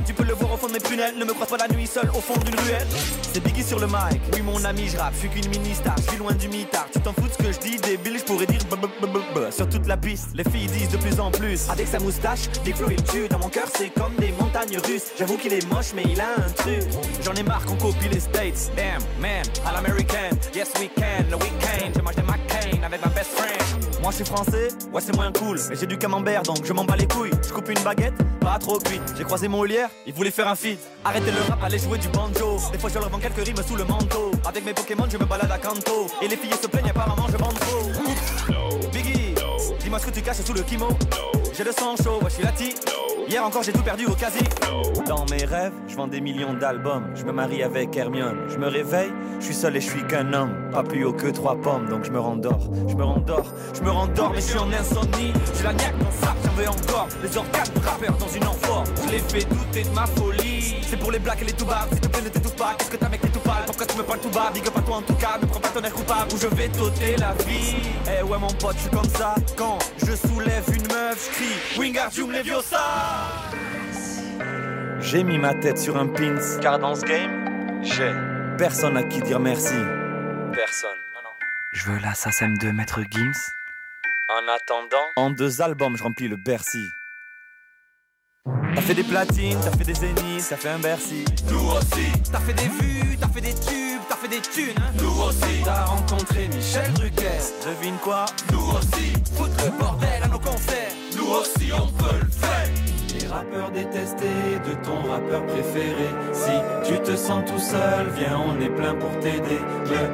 Tu 0.07 0.15
peux 0.15 0.25
le 0.25 0.35
voir 0.35 0.53
au 0.53 0.57
fond 0.57 0.67
de 0.67 0.73
mes 0.73 0.79
prunelles, 0.79 1.17
ne 1.17 1.25
me 1.25 1.33
croise 1.33 1.49
pas 1.49 1.57
la 1.57 1.69
nuit 1.75 1.87
seul 1.87 2.09
au 2.11 2.21
fond 2.21 2.37
d'une 2.45 2.55
ruelle. 2.55 2.87
C'est 3.33 3.43
Biggie 3.43 3.63
sur 3.63 3.79
le 3.79 3.87
mic, 3.87 4.21
oui 4.35 4.43
mon 4.43 4.63
ami, 4.65 4.89
je 4.89 4.97
rappe, 4.97 5.15
je 5.23 5.29
qu'une 5.29 5.49
mini-star, 5.49 5.95
je 5.99 6.11
suis 6.11 6.19
loin 6.19 6.33
du 6.33 6.49
mitard. 6.49 6.87
Tu 6.93 7.01
t'en 7.01 7.13
fous 7.13 7.29
de 7.29 7.33
ce 7.33 7.39
que 7.39 7.53
je 7.53 7.59
dis, 7.59 7.77
débile, 7.79 8.19
je 8.19 8.25
pourrais 8.25 8.47
dire 8.47 8.61
sur 9.51 9.69
toute 9.69 9.87
la 9.87 9.97
piste. 9.97 10.29
Les 10.35 10.45
filles 10.45 10.67
disent 10.67 10.91
de 10.91 10.97
plus 10.97 11.19
en 11.21 11.31
plus, 11.31 11.69
avec 11.71 11.87
sa 11.87 11.99
moustache, 11.99 12.49
des 12.65 12.73
flots 12.73 12.91
il 12.91 13.03
tue. 13.05 13.29
Dans 13.29 13.39
mon 13.39 13.49
cœur, 13.49 13.67
c'est 13.77 13.91
comme 13.91 14.15
des 14.19 14.33
montagnes 14.33 14.79
russes. 14.79 15.13
J'avoue 15.19 15.37
qu'il 15.37 15.53
est 15.53 15.67
moche, 15.73 15.93
mais 15.95 16.05
il 16.09 16.21
a 16.21 16.29
un 16.37 16.51
truc. 16.51 16.85
J'en 17.25 17.35
ai 17.35 17.43
marre 17.43 17.65
qu'on 17.65 17.77
copie 17.77 18.09
les 18.11 18.21
States. 18.21 18.71
Damn, 18.77 19.03
man, 19.21 19.45
à 19.67 19.73
l'américaine. 19.73 20.39
Yes, 20.55 20.71
we 20.79 20.89
can, 20.97 21.25
le 21.31 21.37
week-end. 21.37 21.91
Je 21.95 22.01
mange 22.01 22.15
des 22.15 22.23
McCain 22.23 22.83
avec 22.85 23.05
ma 23.05 23.09
best 23.09 23.31
friend. 23.35 24.00
Moi, 24.02 24.11
je 24.12 24.16
suis 24.16 24.25
français, 24.25 24.69
ouais, 24.92 25.00
c'est 25.00 25.14
moins 25.14 25.30
cool. 25.33 25.59
Mais 25.69 25.76
j'ai 25.76 25.87
du 25.87 25.99
camembert, 25.99 26.42
donc 26.42 26.64
je 26.64 26.73
m'en 26.73 26.85
bats 26.85 26.97
les 26.97 27.07
couilles. 27.07 27.30
Je 27.47 27.52
coupe 27.52 27.69
une 27.69 27.83
baguette, 27.85 28.14
pas 28.40 28.59
trop 28.59 28.78
cuite. 28.78 29.02
J'ai 29.16 29.25
croisé 29.25 29.47
Molière, 29.47 29.90
il 30.07 30.14
voulait 30.14 30.30
faire 30.30 30.49
un 30.49 30.57
feat. 30.57 30.78
Arrêtez 31.04 31.30
le 31.30 31.40
rap, 31.50 31.62
allez 31.62 31.78
jouer 31.78 31.99
du 31.99 32.09
banjo. 32.09 32.59
Des 32.73 32.78
fois, 32.78 32.88
je 32.88 32.99
leur 32.99 33.11
vends 33.11 33.19
quelques 33.19 33.45
rimes 33.45 33.62
sous 33.66 33.76
le 33.76 33.85
manteau. 33.85 34.30
Avec 34.47 34.64
mes 34.64 34.73
Pokémon, 34.73 35.04
je 35.11 35.19
me 35.19 35.26
balade 35.26 35.52
à 35.52 35.59
Kanto. 35.59 36.07
Et 36.23 36.28
les 36.28 36.37
filles 36.37 36.54
se 36.61 36.66
plaignent, 36.66 36.90
apparemment, 36.90 37.26
je 37.30 37.37
vends 37.37 37.49
trop. 37.49 38.70
Dis-moi 39.90 39.99
ce 39.99 40.06
que 40.06 40.14
tu 40.14 40.23
caches 40.23 40.42
sous 40.42 40.52
le 40.52 40.62
kimo. 40.62 40.87
J'ai 41.52 41.64
le 41.64 41.73
sang 41.73 41.97
chaud, 41.97 42.20
ouais, 42.23 42.28
je 42.28 42.35
suis 42.35 42.44
lati. 42.44 42.76
Hier 43.28 43.44
encore, 43.44 43.64
j'ai 43.64 43.73
tout 43.73 43.82
perdu 43.82 44.06
au 44.06 44.14
quasi. 44.14 44.38
Dans 45.04 45.26
mes 45.26 45.44
rêves, 45.44 45.73
je 45.88 45.97
vends 45.97 46.06
des 46.06 46.20
millions 46.20 46.54
d'albums. 46.54 47.11
Je 47.16 47.25
me 47.25 47.32
marie 47.32 47.64
avec 47.64 47.97
Hermione. 47.97 48.38
Je 48.49 48.56
me 48.56 48.68
réveille, 48.68 49.11
je 49.40 49.47
suis 49.47 49.54
seul 49.54 49.76
et 49.76 49.80
je 49.80 49.90
suis 49.90 50.06
qu'un 50.06 50.32
homme. 50.32 50.70
Pas 50.70 50.85
plus 50.85 51.04
haut 51.04 51.12
que 51.12 51.26
trois 51.26 51.56
pommes, 51.61 51.88
donc 51.88 52.04
je 52.04 52.12
me 52.12 52.20
rendors. 52.20 52.70
Je 52.87 52.94
me 52.94 53.02
rendors, 53.02 53.52
je 53.75 53.80
me 53.80 53.90
rendors, 53.90 54.30
mais 54.30 54.40
je 54.40 54.47
suis 54.47 54.59
en 54.61 54.73
insomnie. 54.73 55.32
J'ai 55.56 55.64
la 55.64 55.73
niaque 55.73 55.99
dans 55.99 56.25
ça, 56.25 56.37
j'en 56.44 56.52
veux 56.52 56.68
encore. 56.68 57.09
Les 57.25 57.37
organes 57.37 57.75
de 57.75 57.80
rappeur 57.80 58.16
dans 58.16 58.28
une 58.28 58.47
amphore. 58.47 58.85
Je 59.04 59.11
les 59.11 59.18
fais 59.18 59.44
douter 59.44 59.82
de 59.82 59.92
ma 59.92 60.06
folie. 60.06 60.50
C'est 60.61 60.99
pour 60.99 61.11
les 61.12 61.19
blacks 61.19 61.43
et 61.43 61.45
les 61.45 61.52
toubabs. 61.52 61.88
S'il 61.90 62.00
te 62.00 62.09
plaît, 62.09 62.23
ne 62.23 62.29
t'étouffe 62.29 62.57
pas. 62.57 62.75
Qu'est-ce 62.79 62.90
que 62.90 62.97
t'as, 62.97 63.09
mec, 63.09 63.21
t'es 63.21 63.29
tout 63.29 63.40
pâle? 63.40 63.64
Pourquoi 63.67 63.87
tu 63.87 63.97
me 63.97 64.02
parles 64.02 64.21
tout 64.21 64.31
bas? 64.31 64.50
Big 64.52 64.67
up 64.67 64.76
à 64.76 64.81
toi 64.83 64.97
en 64.97 65.02
tout 65.02 65.14
cas. 65.14 65.38
Ne 65.40 65.47
prends 65.47 65.61
pas 65.61 65.69
ton 65.69 65.83
air 65.83 65.93
coupable 65.93 66.33
ou 66.35 66.38
je 66.38 66.47
vais 66.49 66.69
t'ôter 66.69 67.17
la 67.17 67.33
vie. 67.45 67.76
Eh 68.19 68.23
ouais, 68.23 68.38
mon 68.38 68.49
pote, 68.55 68.76
je 68.76 68.81
suis 68.83 68.90
comme 68.90 69.09
ça. 69.09 69.35
Quand 69.57 69.79
je 69.99 70.14
soulève 70.14 70.64
une 70.73 70.87
meuf, 70.88 71.31
je 71.31 71.37
crie 71.37 71.79
Wingardium 71.81 72.33
Leviosa. 72.33 72.81
J'ai 75.00 75.25
mis 75.25 75.38
ma 75.38 75.55
tête 75.55 75.79
sur 75.79 75.97
un 75.97 76.07
pins. 76.09 76.37
Car 76.61 76.79
dans 76.79 76.95
ce 76.95 77.02
game, 77.05 77.81
j'ai 77.83 78.12
Personne 78.59 78.97
à 78.97 79.02
qui 79.05 79.21
dire 79.23 79.40
merci. 79.40 79.75
personne. 80.52 80.99
Non, 81.14 81.23
non. 81.25 81.31
Je 81.73 81.87
veux 81.90 81.99
la 82.00 82.14
SACEM 82.14 82.59
de 82.59 82.71
Maître 82.71 83.00
Gims. 83.11 83.33
En 84.29 84.47
attendant, 84.55 85.07
En 85.17 85.31
deux 85.31 85.62
albums, 85.62 85.97
je 85.97 86.02
remplis 86.02 86.29
le 86.29 86.37
Bercy. 86.37 86.87
T'as 88.47 88.80
fait 88.80 88.94
des 88.94 89.02
platines, 89.02 89.59
t'as 89.62 89.70
fait 89.76 89.85
des 89.85 89.94
zéniths, 89.94 90.47
t'as 90.49 90.56
fait 90.56 90.70
un 90.70 90.78
Bercy. 90.78 91.25
Nous 91.50 91.70
aussi. 91.73 92.06
T'as 92.32 92.38
fait 92.40 92.54
des 92.54 92.68
vues, 92.68 93.18
t'as 93.20 93.28
fait 93.28 93.40
des 93.42 93.52
tubes, 93.52 94.00
t'as 94.09 94.16
fait 94.16 94.28
des 94.28 94.40
thunes. 94.40 94.75
Hein 94.78 94.92
Nous 94.99 95.23
aussi. 95.23 95.62
T'as 95.64 95.85
rencontré 95.85 96.49
Michel 96.49 96.90
Drucker. 96.94 97.38
Devine 97.66 97.97
quoi? 98.02 98.25
Nous 98.52 98.70
aussi. 98.70 99.12
Foutre 99.37 99.64
le 99.64 99.78
bordel 99.78 100.23
à 100.23 100.28
nos 100.28 100.38
concerts. 100.38 100.89
Les 103.40 103.47
rappeurs 103.47 103.70
détestés 103.70 104.59
de 104.66 104.85
ton 104.85 105.02
rappeur 105.09 105.47
préféré. 105.47 106.09
Si 106.32 106.50
tu 106.85 107.00
te 107.00 107.16
sens 107.16 107.42
tout 107.50 107.59
seul, 107.59 108.09
viens, 108.14 108.38
on 108.38 108.61
est 108.61 108.68
plein 108.68 108.94
pour 108.94 109.11
t'aider. 109.20 109.61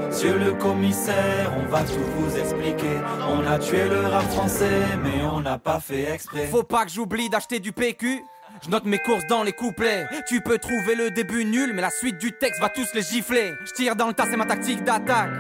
Monsieur 0.09 0.39
le 0.39 0.53
commissaire, 0.53 1.53
on 1.57 1.69
va 1.69 1.83
tout 1.83 2.05
vous 2.19 2.37
expliquer. 2.37 2.99
On 3.29 3.45
a 3.47 3.59
tué 3.59 3.89
le 3.89 4.07
rap 4.07 4.23
français, 4.31 4.81
mais 5.03 5.25
on 5.25 5.41
n'a 5.41 5.59
pas 5.59 5.81
fait 5.81 6.13
exprès. 6.13 6.47
Faut 6.47 6.63
pas 6.63 6.85
que 6.85 6.91
j'oublie 6.93 7.29
d'acheter 7.29 7.59
du 7.59 7.73
PQ. 7.73 8.23
Je 8.65 8.71
note 8.71 8.85
mes 8.85 8.99
courses 8.99 9.27
dans 9.29 9.43
les 9.43 9.53
couplets. 9.53 10.07
Tu 10.29 10.41
peux 10.41 10.59
trouver 10.59 10.95
le 10.95 11.11
début 11.11 11.45
nul, 11.45 11.73
mais 11.75 11.83
la 11.83 11.91
suite 11.91 12.19
du 12.19 12.33
texte 12.33 12.61
va 12.61 12.69
tous 12.69 12.95
les 12.95 13.03
gifler. 13.03 13.53
Je 13.65 13.73
tire 13.73 13.97
dans 13.97 14.07
le 14.07 14.15
tas, 14.15 14.27
c'est 14.31 14.37
ma 14.37 14.47
tactique 14.47 14.85
d'attaque. 14.85 15.31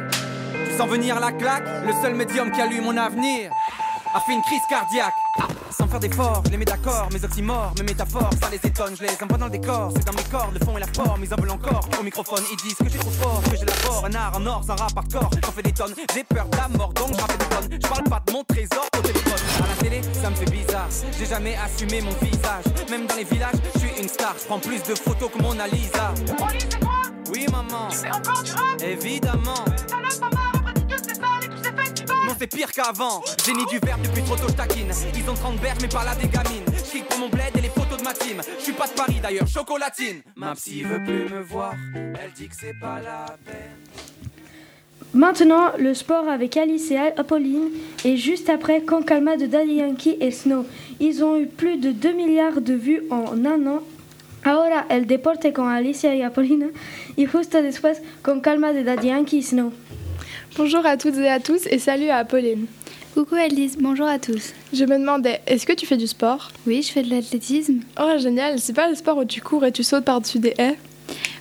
Tu 0.68 0.76
sens 0.76 0.88
venir 0.88 1.20
la 1.20 1.30
claque 1.30 1.66
Le 1.86 1.92
seul 2.02 2.14
médium 2.14 2.50
qui 2.50 2.60
a 2.60 2.66
lu 2.66 2.80
mon 2.80 2.96
avenir 2.96 3.52
a 4.16 4.20
fait 4.20 4.32
une 4.32 4.42
crise 4.42 4.62
cardiaque. 4.68 5.12
Sans 5.70 5.87
faire 5.87 6.00
d'efforts, 6.00 6.42
je 6.46 6.50
les 6.50 6.56
mets 6.56 6.64
d'accord, 6.64 7.08
mes 7.12 7.23
oxymores, 7.23 7.75
mes 7.76 7.82
métaphores, 7.82 8.30
ça 8.40 8.49
les 8.50 8.56
étonne, 8.56 8.96
je 8.96 9.02
les 9.02 9.11
envoie 9.23 9.37
dans 9.37 9.44
le 9.44 9.50
décor, 9.50 9.92
c'est 9.94 10.06
dans 10.06 10.14
mes 10.14 10.23
corps, 10.25 10.50
le 10.58 10.64
fond 10.64 10.75
et 10.76 10.80
la 10.80 10.87
forme, 10.87 11.23
ils 11.23 11.35
en 11.35 11.37
veulent 11.37 11.50
encore. 11.50 11.87
Au 12.00 12.02
microphone, 12.02 12.42
ils 12.50 12.56
disent 12.56 12.76
que 12.76 12.88
j'ai 12.88 12.99
trop 12.99 13.11
fort, 13.11 13.42
que 13.42 13.56
j'élabore 13.56 14.06
un 14.06 14.14
art 14.14 14.32
en 14.37 14.46
or, 14.46 14.64
ça 14.66 14.75
rap 14.75 14.96
hardcore, 14.96 15.30
j'en 15.44 15.52
fais 15.52 15.62
des 15.62 15.73
tonnes, 15.73 15.94
j'ai 16.14 16.25
peur 16.25 16.46
de 16.49 16.56
la 16.56 16.68
mort, 16.68 16.94
donc 16.94 17.11
j'en 17.11 17.26
fais 17.26 17.37
des 17.37 17.44
tonnes. 17.44 17.78
Je 17.82 17.88
parle 17.88 18.04
pas 18.04 18.23
de 18.26 18.32
mon 18.32 18.44
trésor 18.44 18.87
au 18.96 19.02
téléphone, 19.02 19.32
à 19.62 19.66
la 19.66 19.75
télé, 19.82 20.00
ça 20.23 20.30
me 20.30 20.35
fait 20.35 20.50
bizarre, 20.50 20.88
j'ai 21.18 21.26
jamais 21.26 21.56
assumé 21.56 22.00
mon 22.00 22.12
visage, 22.23 22.64
même 22.90 23.06
dans 23.06 23.16
les 23.16 23.25
villages, 23.25 23.56
je 23.75 23.80
suis 23.80 24.00
une 24.00 24.08
star, 24.08 24.35
je 24.40 24.46
prends 24.46 24.61
plus 24.61 24.82
de 24.82 24.94
photos 24.94 25.30
que 25.30 25.42
Mona 25.42 25.66
Lisa. 25.66 26.14
Oui 27.32 27.46
maman, 27.52 27.90
c'est 27.90 28.11
encore 28.11 28.42
du 28.42 28.52
rap? 28.52 28.80
Évidemment 28.82 29.64
non 32.26 32.33
c'est 32.38 32.47
pire 32.49 32.73
qu'avant 32.73 33.23
Génie 33.45 33.64
du 33.66 33.78
verbe 33.78 34.02
depuis 34.02 34.23
trop 34.23 34.37
tôt 34.37 34.49
je 34.49 34.54
taquine 34.54 34.90
Ils 35.14 35.30
ont 35.30 35.35
30 35.35 35.61
berges 35.61 35.78
mais 35.80 35.88
pas 35.88 36.04
la 36.04 36.14
des 36.14 36.28
gamines 36.28 36.64
Je 36.68 37.02
pour 37.04 37.18
mon 37.21 37.28
bled 37.28 37.56
et 37.56 37.61
les 37.61 37.68
photos 37.68 37.99
de 37.99 38.02
ma 38.04 38.12
team 38.12 38.40
Je 38.59 38.64
suis 38.64 38.73
pas 38.73 38.87
de 38.87 38.92
Paris 38.92 39.21
d'ailleurs, 39.23 39.47
chocolatine 39.47 40.23
Ma 40.35 40.54
psy 40.54 40.83
veut 40.83 41.02
plus 41.04 41.28
me 41.28 41.40
voir 41.42 41.75
Elle 41.95 42.33
dit 42.33 42.49
que 42.49 42.56
c'est 42.59 42.78
pas 42.80 43.00
la 43.00 43.26
peine 43.45 43.76
Maintenant, 45.14 45.73
le 45.78 45.95
sport 45.95 46.28
avec 46.28 46.56
Alice 46.59 46.90
et 46.90 46.99
Apolline 46.99 47.71
et 48.04 48.16
juste 48.16 48.50
après 48.50 48.83
Con 48.83 49.02
Calma 49.02 49.37
de 49.37 49.47
Daddy 49.47 49.76
Yankee 49.76 50.18
et 50.21 50.30
Snow. 50.30 50.66
Ils 51.00 51.25
ont 51.25 51.38
eu 51.38 51.47
plus 51.47 51.78
de 51.78 51.90
2 51.90 52.12
milliards 52.12 52.61
de 52.61 52.75
vues 52.75 53.02
en 53.11 53.45
un 53.47 53.66
an. 53.66 53.80
Ahora 54.45 54.85
el 54.90 55.06
deporte 55.06 55.54
con 55.54 55.68
Alicia 55.68 56.14
y 56.14 56.23
Apolina 56.23 56.66
y 57.16 57.25
justo 57.25 57.62
después 57.62 58.02
con 58.23 58.40
Calma 58.40 58.73
de 58.73 58.85
Daddy 58.85 59.09
Yankee 59.09 59.38
y 59.38 59.42
Snow. 59.42 59.73
Bonjour 60.58 60.86
à 60.86 60.96
toutes 60.96 61.18
et 61.18 61.28
à 61.28 61.38
tous 61.38 61.66
et 61.70 61.78
salut 61.78 62.08
à 62.08 62.16
Apolline. 62.16 62.64
Coucou 63.12 63.34
Alice, 63.34 63.76
bonjour 63.78 64.06
à 64.06 64.18
tous. 64.18 64.54
Je 64.72 64.84
me 64.84 64.98
demandais, 64.98 65.42
est-ce 65.46 65.66
que 65.66 65.75
tu 65.75 65.84
fais 65.84 65.98
du 65.98 66.06
sport? 66.06 66.50
Oui, 66.66 66.82
je 66.82 66.92
fais 66.92 67.02
de 67.02 67.10
l'athlétisme. 67.10 67.80
Oh 68.00 68.12
génial, 68.16 68.58
c'est 68.58 68.72
pas 68.72 68.88
le 68.88 68.94
sport 68.94 69.18
où 69.18 69.26
tu 69.26 69.42
cours 69.42 69.66
et 69.66 69.72
tu 69.72 69.84
sautes 69.84 70.06
par-dessus 70.06 70.38
des 70.38 70.54
haies? 70.56 70.78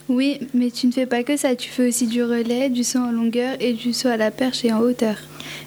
Oui, 0.09 0.39
mais 0.53 0.69
tu 0.69 0.85
ne 0.87 0.91
fais 0.91 1.05
pas 1.05 1.23
que 1.23 1.37
ça, 1.37 1.55
tu 1.55 1.69
fais 1.69 1.87
aussi 1.87 2.07
du 2.07 2.23
relais, 2.23 2.69
du 2.69 2.83
saut 2.83 2.99
en 2.99 3.11
longueur 3.11 3.55
et 3.61 3.71
du 3.71 3.93
saut 3.93 4.09
à 4.09 4.17
la 4.17 4.31
perche 4.31 4.65
et 4.65 4.73
en 4.73 4.81
hauteur. 4.81 5.15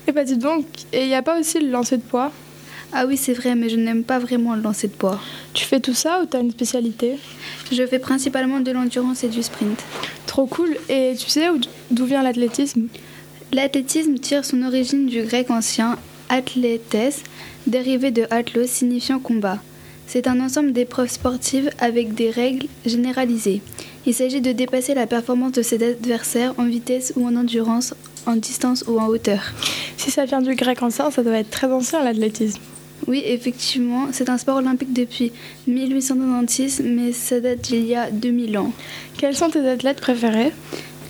Et 0.07 0.13
bah 0.13 0.25
dis 0.25 0.37
donc, 0.37 0.67
et 0.93 1.05
il 1.05 1.09
n'y 1.09 1.15
a 1.15 1.23
pas 1.23 1.41
aussi 1.41 1.59
le 1.59 1.71
lancer 1.71 1.97
de 1.97 2.03
poids? 2.03 2.31
Ah 2.93 3.07
oui, 3.07 3.17
c'est 3.17 3.33
vrai, 3.33 3.55
mais 3.55 3.71
je 3.71 3.77
n'aime 3.77 4.05
pas 4.05 4.19
vraiment 4.19 4.57
le 4.57 4.61
lancer 4.61 4.89
de 4.89 4.93
poids. 4.93 5.19
Tu 5.55 5.65
fais 5.65 5.81
tout 5.81 5.95
ça 5.95 6.21
ou 6.23 6.27
t'as 6.27 6.43
une 6.43 6.51
spécialité? 6.51 7.19
Je 7.73 7.87
fais 7.87 7.99
principalement 7.99 8.61
de 8.61 8.73
l'endurance 8.73 9.25
et 9.25 9.29
du 9.29 9.43
sprint. 9.43 9.83
Trop 10.27 10.45
cool, 10.45 10.77
et 10.91 11.15
tu 11.19 11.31
sais 11.31 11.47
d'où 11.91 12.05
vient 12.05 12.23
l'athlétisme? 12.23 12.89
L'athlétisme 13.53 14.19
tire 14.19 14.45
son 14.45 14.63
origine 14.63 15.07
du 15.07 15.23
grec 15.23 15.51
ancien 15.51 15.97
athlétes, 16.29 17.25
dérivé 17.67 18.11
de 18.11 18.27
atlos 18.31 18.67
signifiant 18.67 19.19
combat. 19.19 19.59
C'est 20.07 20.27
un 20.27 20.41
ensemble 20.41 20.73
d'épreuves 20.73 21.11
sportives 21.11 21.71
avec 21.79 22.15
des 22.15 22.31
règles 22.31 22.67
généralisées. 22.85 23.63
Il 24.05 24.13
s'agit 24.13 24.43
de 24.43 24.53
dépasser 24.53 24.95
la 24.95 25.07
performance 25.07 25.53
de 25.53 25.63
ses 25.63 25.83
adversaires 25.83 26.55
en 26.59 26.67
vitesse 26.67 27.15
ou 27.17 27.27
en 27.27 27.37
endurance, 27.37 27.95
en 28.27 28.37
distance 28.37 28.85
ou 28.87 29.01
en 29.01 29.07
hauteur. 29.07 29.41
Si 29.97 30.11
ça 30.11 30.27
vient 30.27 30.43
du 30.43 30.55
grec 30.55 30.83
ancien, 30.83 31.11
ça 31.11 31.23
doit 31.23 31.39
être 31.39 31.51
très 31.51 31.69
ancien 31.69 32.05
l'athlétisme. 32.05 32.61
Oui, 33.07 33.23
effectivement, 33.25 34.09
c'est 34.13 34.29
un 34.29 34.37
sport 34.37 34.57
olympique 34.57 34.93
depuis 34.93 35.33
1896, 35.67 36.83
mais 36.85 37.13
ça 37.13 37.41
date 37.41 37.63
d'il 37.63 37.87
y 37.87 37.95
a 37.95 38.11
2000 38.11 38.59
ans. 38.59 38.73
Quels 39.17 39.37
sont 39.37 39.49
tes 39.49 39.67
athlètes 39.67 40.01
préférés? 40.01 40.53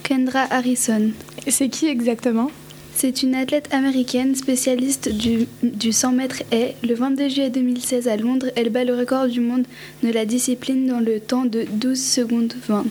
Kendra 0.02 0.46
Harrison. 0.50 1.10
C'est 1.46 1.68
qui 1.68 1.86
exactement? 1.86 2.50
C'est 2.94 3.22
une 3.22 3.36
athlète 3.36 3.72
américaine 3.72 4.34
spécialiste 4.34 5.08
du, 5.08 5.46
du 5.62 5.92
100 5.92 6.12
mètres 6.12 6.42
haies. 6.50 6.74
Le 6.82 6.94
22 6.94 7.28
juillet 7.28 7.50
2016 7.50 8.08
à 8.08 8.16
Londres, 8.16 8.46
elle 8.56 8.70
bat 8.70 8.84
le 8.84 8.96
record 8.96 9.28
du 9.28 9.40
monde 9.40 9.66
de 10.02 10.10
la 10.10 10.24
discipline 10.24 10.88
dans 10.88 10.98
le 10.98 11.20
temps 11.20 11.44
de 11.44 11.64
12 11.70 11.96
secondes 11.96 12.54
20. 12.66 12.84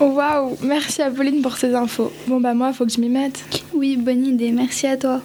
Oh 0.00 0.06
waouh 0.06 0.56
Merci 0.62 1.02
à 1.02 1.10
Pauline 1.10 1.42
pour 1.42 1.56
ces 1.56 1.74
infos. 1.74 2.12
Bon 2.28 2.40
bah 2.40 2.54
moi, 2.54 2.72
faut 2.72 2.86
que 2.86 2.92
je 2.92 3.00
m'y 3.00 3.08
mette. 3.10 3.44
Oui, 3.74 3.96
bonne 3.96 4.24
idée. 4.24 4.52
Merci 4.52 4.86
à 4.86 4.96
toi. 4.96 5.20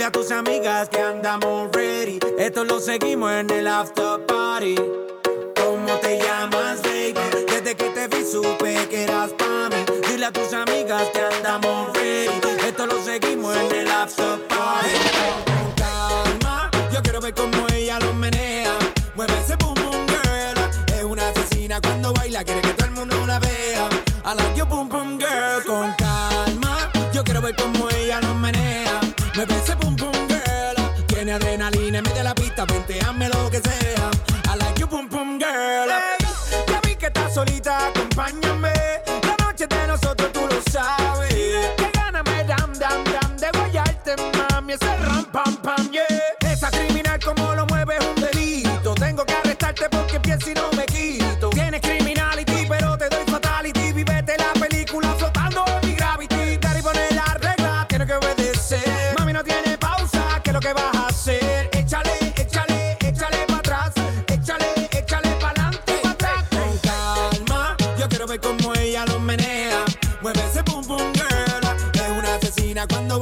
Dile 0.00 0.08
a 0.08 0.12
tus 0.12 0.30
amigas 0.30 0.88
que 0.88 0.98
andamos 0.98 1.70
ready. 1.72 2.18
Esto 2.38 2.64
lo 2.64 2.80
seguimos 2.80 3.30
en 3.32 3.50
el 3.50 3.66
after 3.66 4.24
party. 4.24 4.74
¿Cómo 5.54 5.92
te 6.00 6.18
llamas, 6.18 6.80
baby? 6.80 7.12
Desde 7.46 7.74
que 7.76 7.84
te 7.90 8.08
vi 8.08 8.24
supe 8.24 8.88
que 8.88 9.02
eras 9.02 9.30
pa' 9.32 9.68
mí. 9.68 9.76
Dile 10.08 10.24
a 10.24 10.32
tus 10.32 10.54
amigas 10.54 11.02
que 11.12 11.20
andamos 11.20 11.92
ready. 11.92 12.32
Esto 12.66 12.86
lo 12.86 13.04
seguimos 13.04 13.54
en 13.54 13.74
el 13.74 13.90
after 13.90 14.38
party. 14.48 14.88
Con 15.44 15.72
calma, 15.74 16.70
yo 16.90 17.02
quiero 17.02 17.20
ver 17.20 17.34
cómo 17.34 17.66
ella 17.74 17.98
lo 17.98 18.14
menea. 18.14 18.72
Mueve 19.14 19.34
ese 19.44 19.54
boom 19.56 19.74
boom 19.74 20.06
girl. 20.06 20.96
Es 20.96 21.04
una 21.04 21.28
asesina 21.28 21.78
cuando 21.78 22.14
baila, 22.14 22.42
quiere 22.42 22.62
que 22.62 22.72
todo 22.72 22.86
el 22.86 22.92
mundo 22.92 23.26
la 23.26 23.38
vea. 23.38 23.86
I 24.24 24.34
like 24.34 24.56
your 24.56 24.66
boom 24.66 24.88
boom 24.88 25.18
girl 25.18 25.62
con 25.66 25.92
calma. 25.98 26.90
Yo 27.12 27.22
quiero 27.22 27.42
ver 27.42 27.54
cómo 27.54 27.90
ella 27.90 28.18
nos 28.22 28.34
menea. 28.36 28.99
Mueve 29.40 29.56
ese 29.56 29.74
boom 29.76 29.96
boom 29.96 30.12
girl. 30.28 31.06
Tiene 31.06 31.32
adrenalina 31.32 32.02
de 32.02 32.22
la 32.22 32.34
pista, 32.34 32.66
venteame 32.66 33.26
lo 33.30 33.50
que 33.50 33.58
sea. 33.58 34.10
I 34.52 34.58
like 34.58 34.78
your 34.78 34.86
boom 34.86 35.08
boom 35.08 35.38
girl. 35.38 35.88
Hey, 35.88 36.26
ya 36.68 36.80
vi 36.82 36.94
que 36.94 37.06
estás 37.06 37.32
solita, 37.32 37.86
acompáñame. 37.86 38.59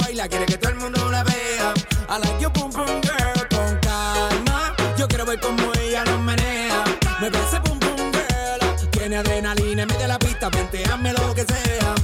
Baila, 0.09 0.29
quiere 0.29 0.47
que 0.47 0.57
todo 0.57 0.73
el 0.73 0.79
mundo 0.79 1.11
la 1.11 1.23
vea. 1.23 1.75
I 2.09 2.19
like 2.19 2.41
your 2.41 2.51
boom 2.53 2.71
boom 2.71 3.01
girl. 3.03 3.49
Con 3.51 3.79
calma, 3.81 4.75
yo 4.97 5.07
quiero 5.07 5.27
ver 5.27 5.39
cómo 5.41 5.73
ella 5.81 6.05
lo 6.05 6.19
menea. 6.19 6.85
Mueve 7.21 7.39
ese 7.47 7.59
boom 7.61 7.79
boom 7.79 8.13
girl. 8.13 8.91
Tiene 8.91 9.17
adrenalina 9.17 9.85
de 9.85 10.09
la 10.09 10.19
pista, 10.19 10.49
venteame 10.49 11.13
lo 11.13 11.35
que 11.35 11.45
sea. 11.45 11.95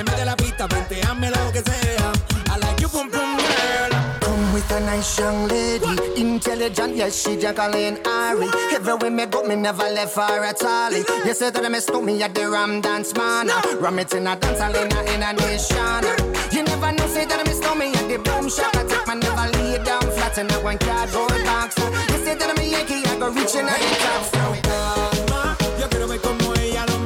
En 0.00 0.06
de 0.16 0.24
la 0.24 0.36
pista, 0.36 0.66
venteame 0.66 1.30
lo 1.30 1.52
que 1.52 1.62
sea. 1.62 2.12
I 2.52 2.58
like 2.58 2.80
your 2.80 2.90
boom 2.90 3.10
boom 3.10 3.36
girl. 3.36 3.90
Come 4.20 4.52
with 4.54 4.70
a 4.72 4.80
nice 4.80 5.18
young 5.18 5.46
lady, 5.48 6.20
intelligent, 6.20 6.96
yes, 6.96 7.22
she 7.22 7.36
Jacqueline 7.36 7.98
Ari. 8.06 8.48
Everywhere 8.72 9.10
me 9.10 9.26
go, 9.26 9.42
me 9.42 9.56
never 9.56 9.88
left 9.90 10.16
her 10.16 10.44
at 10.44 10.62
all. 10.64 10.92
You 10.92 11.34
say 11.34 11.50
that 11.50 11.70
me 11.70 11.80
stole 11.80 12.02
me 12.02 12.22
at 12.22 12.34
the 12.34 12.48
Ram 12.48 12.80
Dance 12.80 13.14
Man. 13.14 13.48
Ram 13.80 13.98
it 13.98 14.12
in 14.14 14.26
a 14.26 14.36
dance 14.36 14.60
hall 14.60 14.74
in 14.74 15.22
a, 15.22 15.32
nation. 15.32 16.04
You 16.52 16.62
never 16.64 16.92
know, 16.92 17.06
say 17.06 17.26
that 17.26 17.46
me 17.46 17.52
stole 17.52 17.74
me 17.74 17.92
at 17.92 18.08
the 18.08 18.18
boom 18.18 18.48
shop. 18.48 18.74
I 18.76 18.84
take 18.84 19.06
my 19.06 19.14
never 19.14 19.46
lay 19.58 19.82
down 19.84 20.02
flat 20.16 20.38
in 20.38 20.50
a 20.50 20.54
one 20.64 20.78
cardboard 20.78 21.44
box. 21.44 21.76
You 21.78 22.24
say 22.24 22.34
that 22.34 22.48
I'm 22.50 22.58
a 22.58 22.64
Yankee, 22.64 23.04
I 23.06 23.18
go 23.18 23.30
reaching 23.30 23.68
out 23.68 23.78
the 23.78 23.96
top. 24.00 24.56
It. 24.56 24.62
Calma, 24.64 25.56
yo 25.78 25.88
quiero 25.88 26.08
ver 26.08 26.20
cómo 26.20 26.54
ella 26.54 26.86
lo 26.86 26.99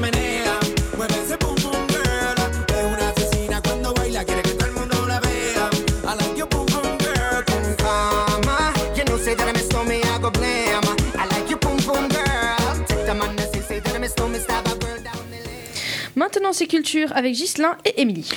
Maintenant, 16.24 16.54
c'est 16.54 16.66
culture 16.66 17.12
avec 17.14 17.34
Ghislain 17.34 17.76
et 17.84 18.00
Émilie. 18.00 18.30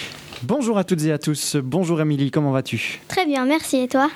Bonjour 0.44 0.78
à 0.78 0.84
toutes 0.84 1.06
et 1.06 1.14
à 1.14 1.18
tous. 1.18 1.56
Bonjour 1.56 2.02
Émilie, 2.02 2.32
comment 2.32 2.52
vas-tu? 2.52 3.00
Très 3.08 3.26
bien, 3.26 3.46
merci. 3.46 3.78
Et 3.78 3.88
toi? 3.88 4.10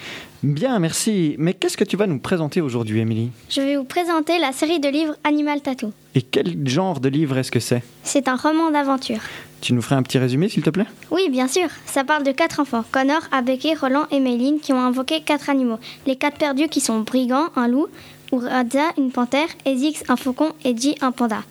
Bien, 0.43 0.77
merci. 0.77 1.35
Mais 1.37 1.53
qu'est-ce 1.53 1.77
que 1.77 1.85
tu 1.85 1.95
vas 1.95 2.05
nous 2.05 2.19
présenter 2.19 2.59
aujourd'hui, 2.59 2.99
Émilie? 2.99 3.31
Je 3.49 3.61
vais 3.61 3.77
vous 3.77 3.85
présenter 3.85 4.39
la 4.39 4.51
série 4.51 4.81
de 4.81 4.89
livres 4.89 5.15
Animal 5.23 5.61
Tattoo. 5.61 5.93
Et 6.15 6.21
quel 6.21 6.67
genre 6.67 6.99
de 6.99 7.07
livre 7.07 7.37
est-ce 7.37 7.49
que 7.49 7.61
c'est? 7.61 7.81
C'est 8.03 8.27
un 8.27 8.35
roman 8.35 8.71
d'aventure. 8.71 9.21
Tu 9.61 9.71
nous 9.71 9.81
ferais 9.81 9.95
un 9.95 10.03
petit 10.03 10.17
résumé, 10.17 10.49
s'il 10.49 10.63
te 10.63 10.69
plaît? 10.69 10.87
Oui, 11.09 11.29
bien 11.29 11.47
sûr. 11.47 11.69
Ça 11.85 12.03
parle 12.03 12.23
de 12.23 12.33
quatre 12.33 12.59
enfants, 12.59 12.83
Connor, 12.91 13.21
Abeke, 13.31 13.77
Roland 13.79 14.05
et 14.11 14.19
Mayline, 14.19 14.59
qui 14.59 14.73
ont 14.73 14.81
invoqué 14.81 15.21
quatre 15.21 15.49
animaux. 15.49 15.79
Les 16.05 16.17
quatre 16.17 16.37
perdus 16.37 16.67
qui 16.67 16.81
sont 16.81 16.99
Brigand, 16.99 17.51
un 17.55 17.69
loup, 17.69 17.87
Uradza, 18.33 18.91
une 18.97 19.11
panthère, 19.11 19.47
Ezix, 19.65 20.03
un 20.09 20.17
faucon 20.17 20.51
et 20.65 20.75
Ji, 20.75 20.95
un 20.99 21.13
panda. 21.13 21.43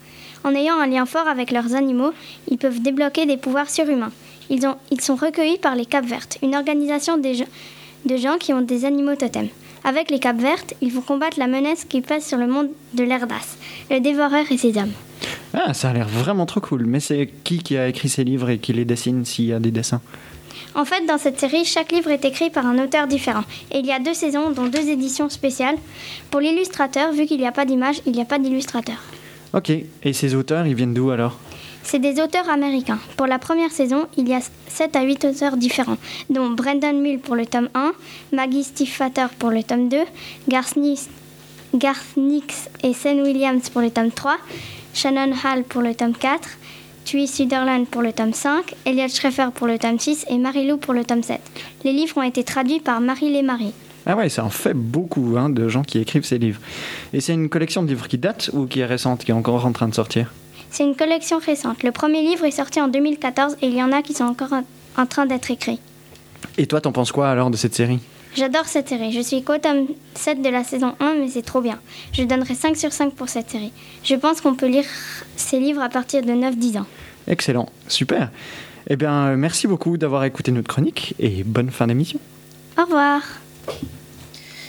En 0.44 0.55
ayant 0.55 0.79
un 0.79 0.87
lien 0.87 1.07
fort 1.07 1.29
avec 1.29 1.50
leurs 1.50 1.74
animaux, 1.74 2.12
ils 2.50 2.59
peuvent 2.59 2.81
débloquer 2.81 3.26
des 3.26 3.37
pouvoirs 3.37 3.68
surhumains. 3.70 4.12
Ils, 4.48 4.66
ont, 4.66 4.76
ils 4.90 5.00
sont 5.00 5.14
recueillis 5.16 5.59
par 5.59 5.74
les 5.76 5.87
Capes 5.87 6.07
Vertes, 6.07 6.38
une 6.42 6.57
organisation 6.57 7.20
gens- 7.22 7.44
de 8.07 8.16
gens 8.16 8.37
qui 8.38 8.53
ont 8.53 8.62
des 8.62 8.85
animaux 8.85 9.14
totems. 9.16 9.48
Avec 9.85 10.11
les 10.11 10.18
Capes 10.18 10.40
Vertes, 10.40 10.74
ils 10.81 10.92
vont 10.92 11.00
combattre 11.03 11.38
la 11.38 11.46
menace 11.46 11.85
qui 11.85 12.00
pèse 12.00 12.26
sur 12.26 12.38
le 12.38 12.46
monde 12.46 12.68
de 12.94 13.05
l'Erdas, 13.05 13.57
le 13.90 14.00
dévoreur 14.00 14.44
et 14.50 14.59
ses 14.59 14.76
hommes. 14.76 14.92
Ah, 15.55 15.74
ça 15.74 15.90
a 15.90 15.92
l'air 15.92 16.09
vraiment 16.09 16.46
trop 16.46 16.61
cool. 16.61 16.85
Mais 16.87 17.00
c'est 17.00 17.31
qui 17.44 17.59
qui 17.59 17.76
a 17.76 17.88
écrit 17.88 18.09
ces 18.09 18.24
livres 18.24 18.50
et 18.50 18.59
qui 18.59 18.72
les 18.72 18.85
dessine 18.85 19.24
s'il 19.24 19.46
y 19.46 19.53
a 19.53 19.59
des 19.61 19.70
dessins? 19.70 20.00
En 20.74 20.85
fait, 20.85 21.05
dans 21.07 21.18
cette 21.18 21.40
série, 21.40 21.64
chaque 21.64 21.92
livre 21.92 22.11
est 22.11 22.24
écrit 22.24 22.50
par 22.50 22.66
un 22.66 22.79
auteur 22.83 23.07
différent. 23.07 23.44
Et 23.72 23.79
il 23.79 23.87
y 23.87 23.92
a 23.92 23.98
deux 23.98 24.14
saisons, 24.14 24.50
dont 24.50 24.66
deux 24.66 24.88
éditions 24.88 25.29
spéciales. 25.29 25.76
Pour 26.31 26.40
l'illustrateur, 26.40 27.12
vu 27.12 27.26
qu'il 27.26 27.38
n'y 27.38 27.46
a 27.46 27.53
pas 27.53 27.64
d'image, 27.64 28.00
il 28.07 28.12
n'y 28.12 28.22
a 28.22 28.26
pas 28.26 28.38
d'illustrateur. 28.38 28.96
Ok, 29.53 29.71
et 29.71 30.13
ces 30.13 30.35
auteurs, 30.35 30.67
ils 30.67 30.75
viennent 30.75 30.95
d'où 30.95 31.11
alors? 31.11 31.39
C'est 31.83 31.99
des 31.99 32.21
auteurs 32.21 32.49
américains. 32.49 33.01
Pour 33.17 33.27
la 33.27 33.39
première 33.39 33.73
saison, 33.73 34.07
il 34.17 34.29
y 34.29 34.35
a 34.35 34.41
7 34.69 34.95
à 34.95 35.03
8 35.03 35.25
auteurs 35.25 35.57
différents, 35.57 35.97
dont 36.29 36.51
Brendan 36.51 37.01
Mill 37.01 37.19
pour 37.19 37.35
le 37.35 37.47
tome 37.47 37.69
1, 37.75 37.93
Maggie 38.33 38.63
Stiefvater 38.63 39.27
pour 39.39 39.51
le 39.51 39.63
tome 39.65 39.89
2, 39.89 39.97
Garth 40.49 40.77
Nix, 40.77 41.09
et 42.85 42.93
Sen 42.93 43.23
Williams 43.23 43.71
pour 43.71 43.81
le 43.81 43.91
tome 43.91 44.11
3, 44.11 44.37
Shannon 44.95 45.33
Hall 45.33 45.65
pour 45.65 45.83
le 45.83 45.95
tome 45.95 46.15
4, 46.15 46.49
Tui 47.05 47.27
Sutherland 47.27 47.89
pour 47.89 48.03
le 48.03 48.13
tome 48.13 48.35
5, 48.35 48.75
Elliot 48.85 49.09
Schrefer 49.09 49.49
pour 49.55 49.67
le 49.67 49.79
tome 49.79 49.99
6 49.99 50.27
et 50.29 50.39
Marie-Lou 50.39 50.77
pour 50.77 50.95
le 50.95 51.05
tome 51.05 51.23
7. 51.23 51.41
Les 51.83 51.93
livres 51.93 52.19
ont 52.19 52.23
été 52.23 52.45
traduits 52.45 52.79
par 52.79 53.01
Marie 53.01 53.33
Lémarie. 53.33 53.73
Ah 54.07 54.17
ouais, 54.17 54.29
ça 54.29 54.45
en 54.45 54.51
fait 54.51 54.75
beaucoup 54.75 55.35
hein, 55.37 55.51
de 55.51 55.69
gens 55.69 55.83
qui 55.83 55.99
écrivent 55.99 56.25
ces 56.25 56.39
livres. 56.39 56.61
Et 57.13 57.21
c'est 57.21 57.35
une 57.35 57.49
collection 57.49 57.83
de 57.83 57.89
livres 57.89 58.09
qui 58.09 58.19
date 58.19 58.51
ou 58.53 58.67
qui 58.67 58.81
est 58.81 58.87
récente, 58.87 59.25
qui 59.25 59.31
est 59.31 59.35
encore 59.35 59.67
en 59.67 59.73
train 59.73 59.89
de 59.89 59.95
sortir? 59.95 60.33
C'est 60.71 60.85
une 60.85 60.95
collection 60.97 61.39
récente. 61.39 61.83
Le 61.83 61.91
premier 61.93 62.23
livre 62.23 62.45
est 62.45 62.51
sorti 62.53 62.81
en 62.81 62.89
2014 62.89 63.57
et 63.61 63.67
il 63.67 63.75
y 63.75 63.83
en 63.83 63.93
a 63.93 64.03
qui 64.03 64.15
sont 64.15 64.25
encore 64.25 64.51
en- 64.53 65.07
train 65.07 65.27
d'être 65.27 65.51
écrits. 65.51 65.81
Et 66.59 66.67
toi, 66.67 66.81
t'en 66.81 66.93
penses 66.93 67.11
quoi 67.13 67.29
alors 67.31 67.51
de 67.51 67.57
cette 67.57 67.75
série? 67.75 67.99
J'adore 68.37 68.67
cette 68.67 68.89
série. 68.89 69.11
Je 69.13 69.21
suis 69.21 69.43
qu'au 69.43 69.59
tome 69.59 69.87
7 70.15 70.41
de 70.41 70.49
la 70.49 70.63
saison 70.63 70.95
1, 71.01 71.15
mais 71.15 71.29
c'est 71.29 71.43
trop 71.43 71.61
bien. 71.61 71.79
Je 72.13 72.23
donnerai 72.23 72.55
5 72.55 72.77
sur 72.77 72.93
5 72.93 73.15
pour 73.15 73.29
cette 73.29 73.51
série. 73.51 73.73
Je 74.05 74.15
pense 74.15 74.41
qu'on 74.41 74.55
peut 74.55 74.69
lire 74.69 74.85
ces 75.37 75.59
livres 75.59 75.83
à 75.83 75.89
partir 75.89 76.23
de 76.23 76.31
9-10 76.33 76.79
ans. 76.79 76.87
Excellent, 77.27 77.69
super. 77.89 78.31
Eh 78.89 78.97
bien, 78.97 79.35
merci 79.37 79.67
beaucoup 79.67 79.97
d'avoir 79.97 80.23
écouté 80.25 80.53
notre 80.53 80.69
chronique 80.69 81.15
et 81.19 81.43
bonne 81.45 81.71
fin 81.71 81.87
d'émission. 81.89 82.21
Au 82.79 82.83
revoir. 82.85 83.21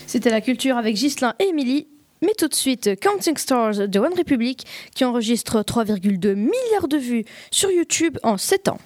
C'était 0.08 0.30
la 0.30 0.42
culture 0.42 0.78
avec 0.78 0.96
Ghislain 0.96 1.34
et 1.40 1.46
Émilie. 1.46 1.88
Mais 2.22 2.34
tout 2.38 2.48
de 2.48 2.54
suite, 2.54 3.00
Counting 3.00 3.38
Stars 3.38 3.88
de 3.88 4.00
One 4.00 4.14
Republic 4.16 4.66
qui 4.94 5.06
enregistre 5.06 5.62
3,2 5.62 6.36
milliards 6.36 6.88
de 6.88 6.98
vues 6.98 7.26
sur 7.50 7.72
YouTube 7.72 8.18
en 8.22 8.38
7 8.38 8.68
ans. 8.68 8.78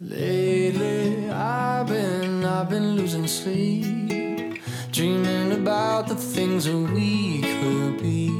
Lately, 0.00 1.28
I've 1.30 1.88
been, 1.88 2.44
I've 2.44 2.68
been 2.68 2.94
losing 2.94 3.26
sleep, 3.26 4.60
dreaming 4.92 5.52
about 5.52 6.06
the 6.06 6.14
things 6.14 6.66
that 6.66 6.92
we 6.94 7.40
could 7.40 8.00
be. 8.00 8.30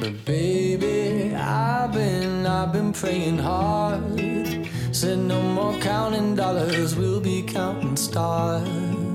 But 0.00 0.24
baby, 0.24 1.32
I've 1.36 1.92
been, 1.92 2.44
I've 2.46 2.72
been 2.72 2.92
praying 2.92 3.38
hard. 3.38 4.02
Said 4.90 5.18
no 5.18 5.40
more 5.40 5.78
counting 5.78 6.34
dollars, 6.34 6.96
we'll 6.96 7.20
be 7.20 7.42
counting 7.42 7.96
stars. 7.96 9.13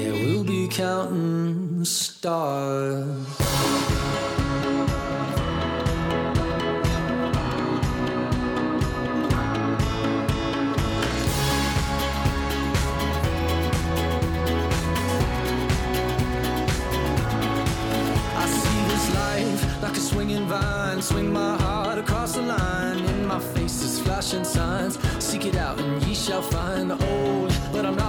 Yeah, 0.00 0.12
we'll 0.12 0.44
be 0.44 0.66
counting 0.66 1.84
stars. 1.84 3.04
I 18.36 18.46
see 18.46 18.80
this 18.88 19.14
life 19.14 19.82
like 19.82 19.92
a 19.92 20.00
swinging 20.00 20.46
vine. 20.46 21.02
Swing 21.02 21.30
my 21.30 21.58
heart 21.58 21.98
across 21.98 22.36
the 22.36 22.42
line. 22.42 23.04
In 23.04 23.26
my 23.26 23.38
face 23.38 23.82
is 23.82 24.00
flashing 24.00 24.44
signs. 24.44 24.98
Seek 25.22 25.44
it 25.44 25.56
out 25.56 25.78
and 25.78 26.02
ye 26.04 26.14
shall 26.14 26.40
find. 26.40 26.90
the 26.90 26.94
Old, 26.94 27.52
but 27.70 27.84
I'm 27.84 27.99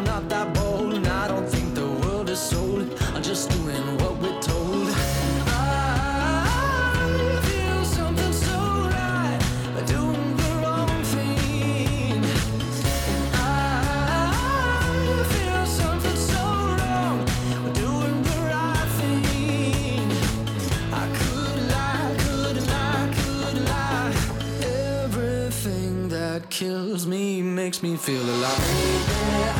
I'm 0.00 0.06
not 0.06 0.28
that 0.30 0.54
bold. 0.54 0.94
And 0.94 1.06
I 1.06 1.28
don't 1.28 1.46
think 1.46 1.74
the 1.74 1.86
world 1.86 2.30
is 2.30 2.38
sold. 2.38 2.90
I'm 3.14 3.22
just 3.22 3.50
doing 3.50 3.98
what 3.98 4.16
we're 4.16 4.40
told. 4.40 4.88
I 5.46 6.46
feel 7.44 7.84
something 7.84 8.32
so 8.32 8.58
right. 8.96 9.38
But 9.74 9.86
doing 9.86 10.36
the 10.38 10.52
wrong 10.62 11.02
thing. 11.12 12.24
I 13.34 13.44
feel 15.34 15.66
something 15.66 16.16
so 16.16 16.42
wrong. 16.80 17.18
Doing 17.74 18.22
the 18.22 18.38
right 18.48 18.88
thing. 19.00 20.08
I 20.94 21.04
could 21.20 21.60
lie, 21.74 22.14
could 22.24 22.58
lie, 22.72 23.06
could 23.18 23.56
lie. 23.68 24.12
Everything 25.04 26.08
that 26.08 26.48
kills 26.48 27.06
me 27.06 27.42
makes 27.42 27.82
me 27.82 27.96
feel 27.96 28.22
alive. 28.22 29.59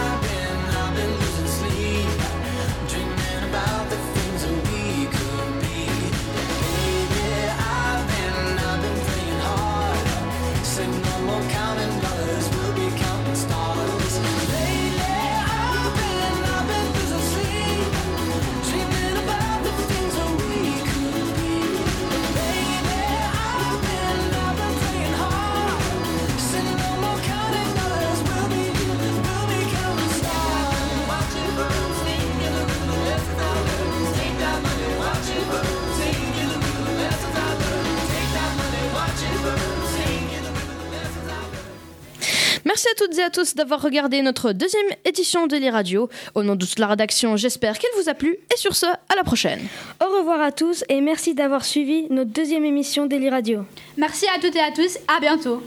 Toutes 43.11 43.19
et 43.19 43.23
à 43.23 43.29
tous 43.29 43.55
d'avoir 43.55 43.81
regardé 43.81 44.21
notre 44.21 44.53
deuxième 44.53 44.87
édition 45.03 45.47
de 45.47 45.57
Les 45.57 45.69
Radio. 45.69 46.07
Au 46.33 46.43
nom 46.43 46.55
de 46.55 46.65
toute 46.65 46.79
la 46.79 46.87
rédaction, 46.87 47.35
j'espère 47.35 47.77
qu'elle 47.77 47.91
vous 47.97 48.07
a 48.07 48.13
plu. 48.13 48.37
Et 48.53 48.57
sur 48.57 48.73
ce, 48.73 48.85
à 48.85 49.15
la 49.17 49.23
prochaine. 49.23 49.59
Au 50.01 50.17
revoir 50.17 50.39
à 50.39 50.53
tous 50.53 50.85
et 50.87 51.01
merci 51.01 51.33
d'avoir 51.33 51.65
suivi 51.65 52.07
notre 52.09 52.31
deuxième 52.31 52.63
émission 52.63 53.07
d'Eli 53.07 53.29
Radio. 53.29 53.65
Merci 53.97 54.27
à 54.33 54.39
toutes 54.39 54.55
et 54.55 54.61
à 54.61 54.71
tous. 54.71 54.97
À 55.13 55.19
bientôt. 55.19 55.61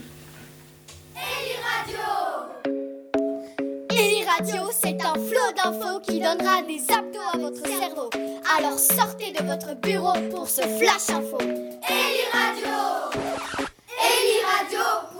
Eli 3.91 4.25
Radio, 4.25 4.63
c'est 4.73 5.03
un 5.03 5.15
flot 5.15 5.53
d'infos 5.55 6.01
qui 6.01 6.21
donnera 6.21 6.63
des 6.63 6.81
abdos 6.91 7.21
à 7.35 7.37
votre 7.37 7.67
cerveau. 7.67 8.09
Alors 8.57 8.79
sortez 8.79 9.33
de 9.33 9.45
votre 9.45 9.79
bureau 9.83 10.15
pour 10.31 10.49
ce 10.49 10.63
flash 10.63 11.11
info. 11.11 11.39
Eli 11.41 12.25
Radio 12.33 13.21
Eli 14.01 14.41
Radio 14.45 15.15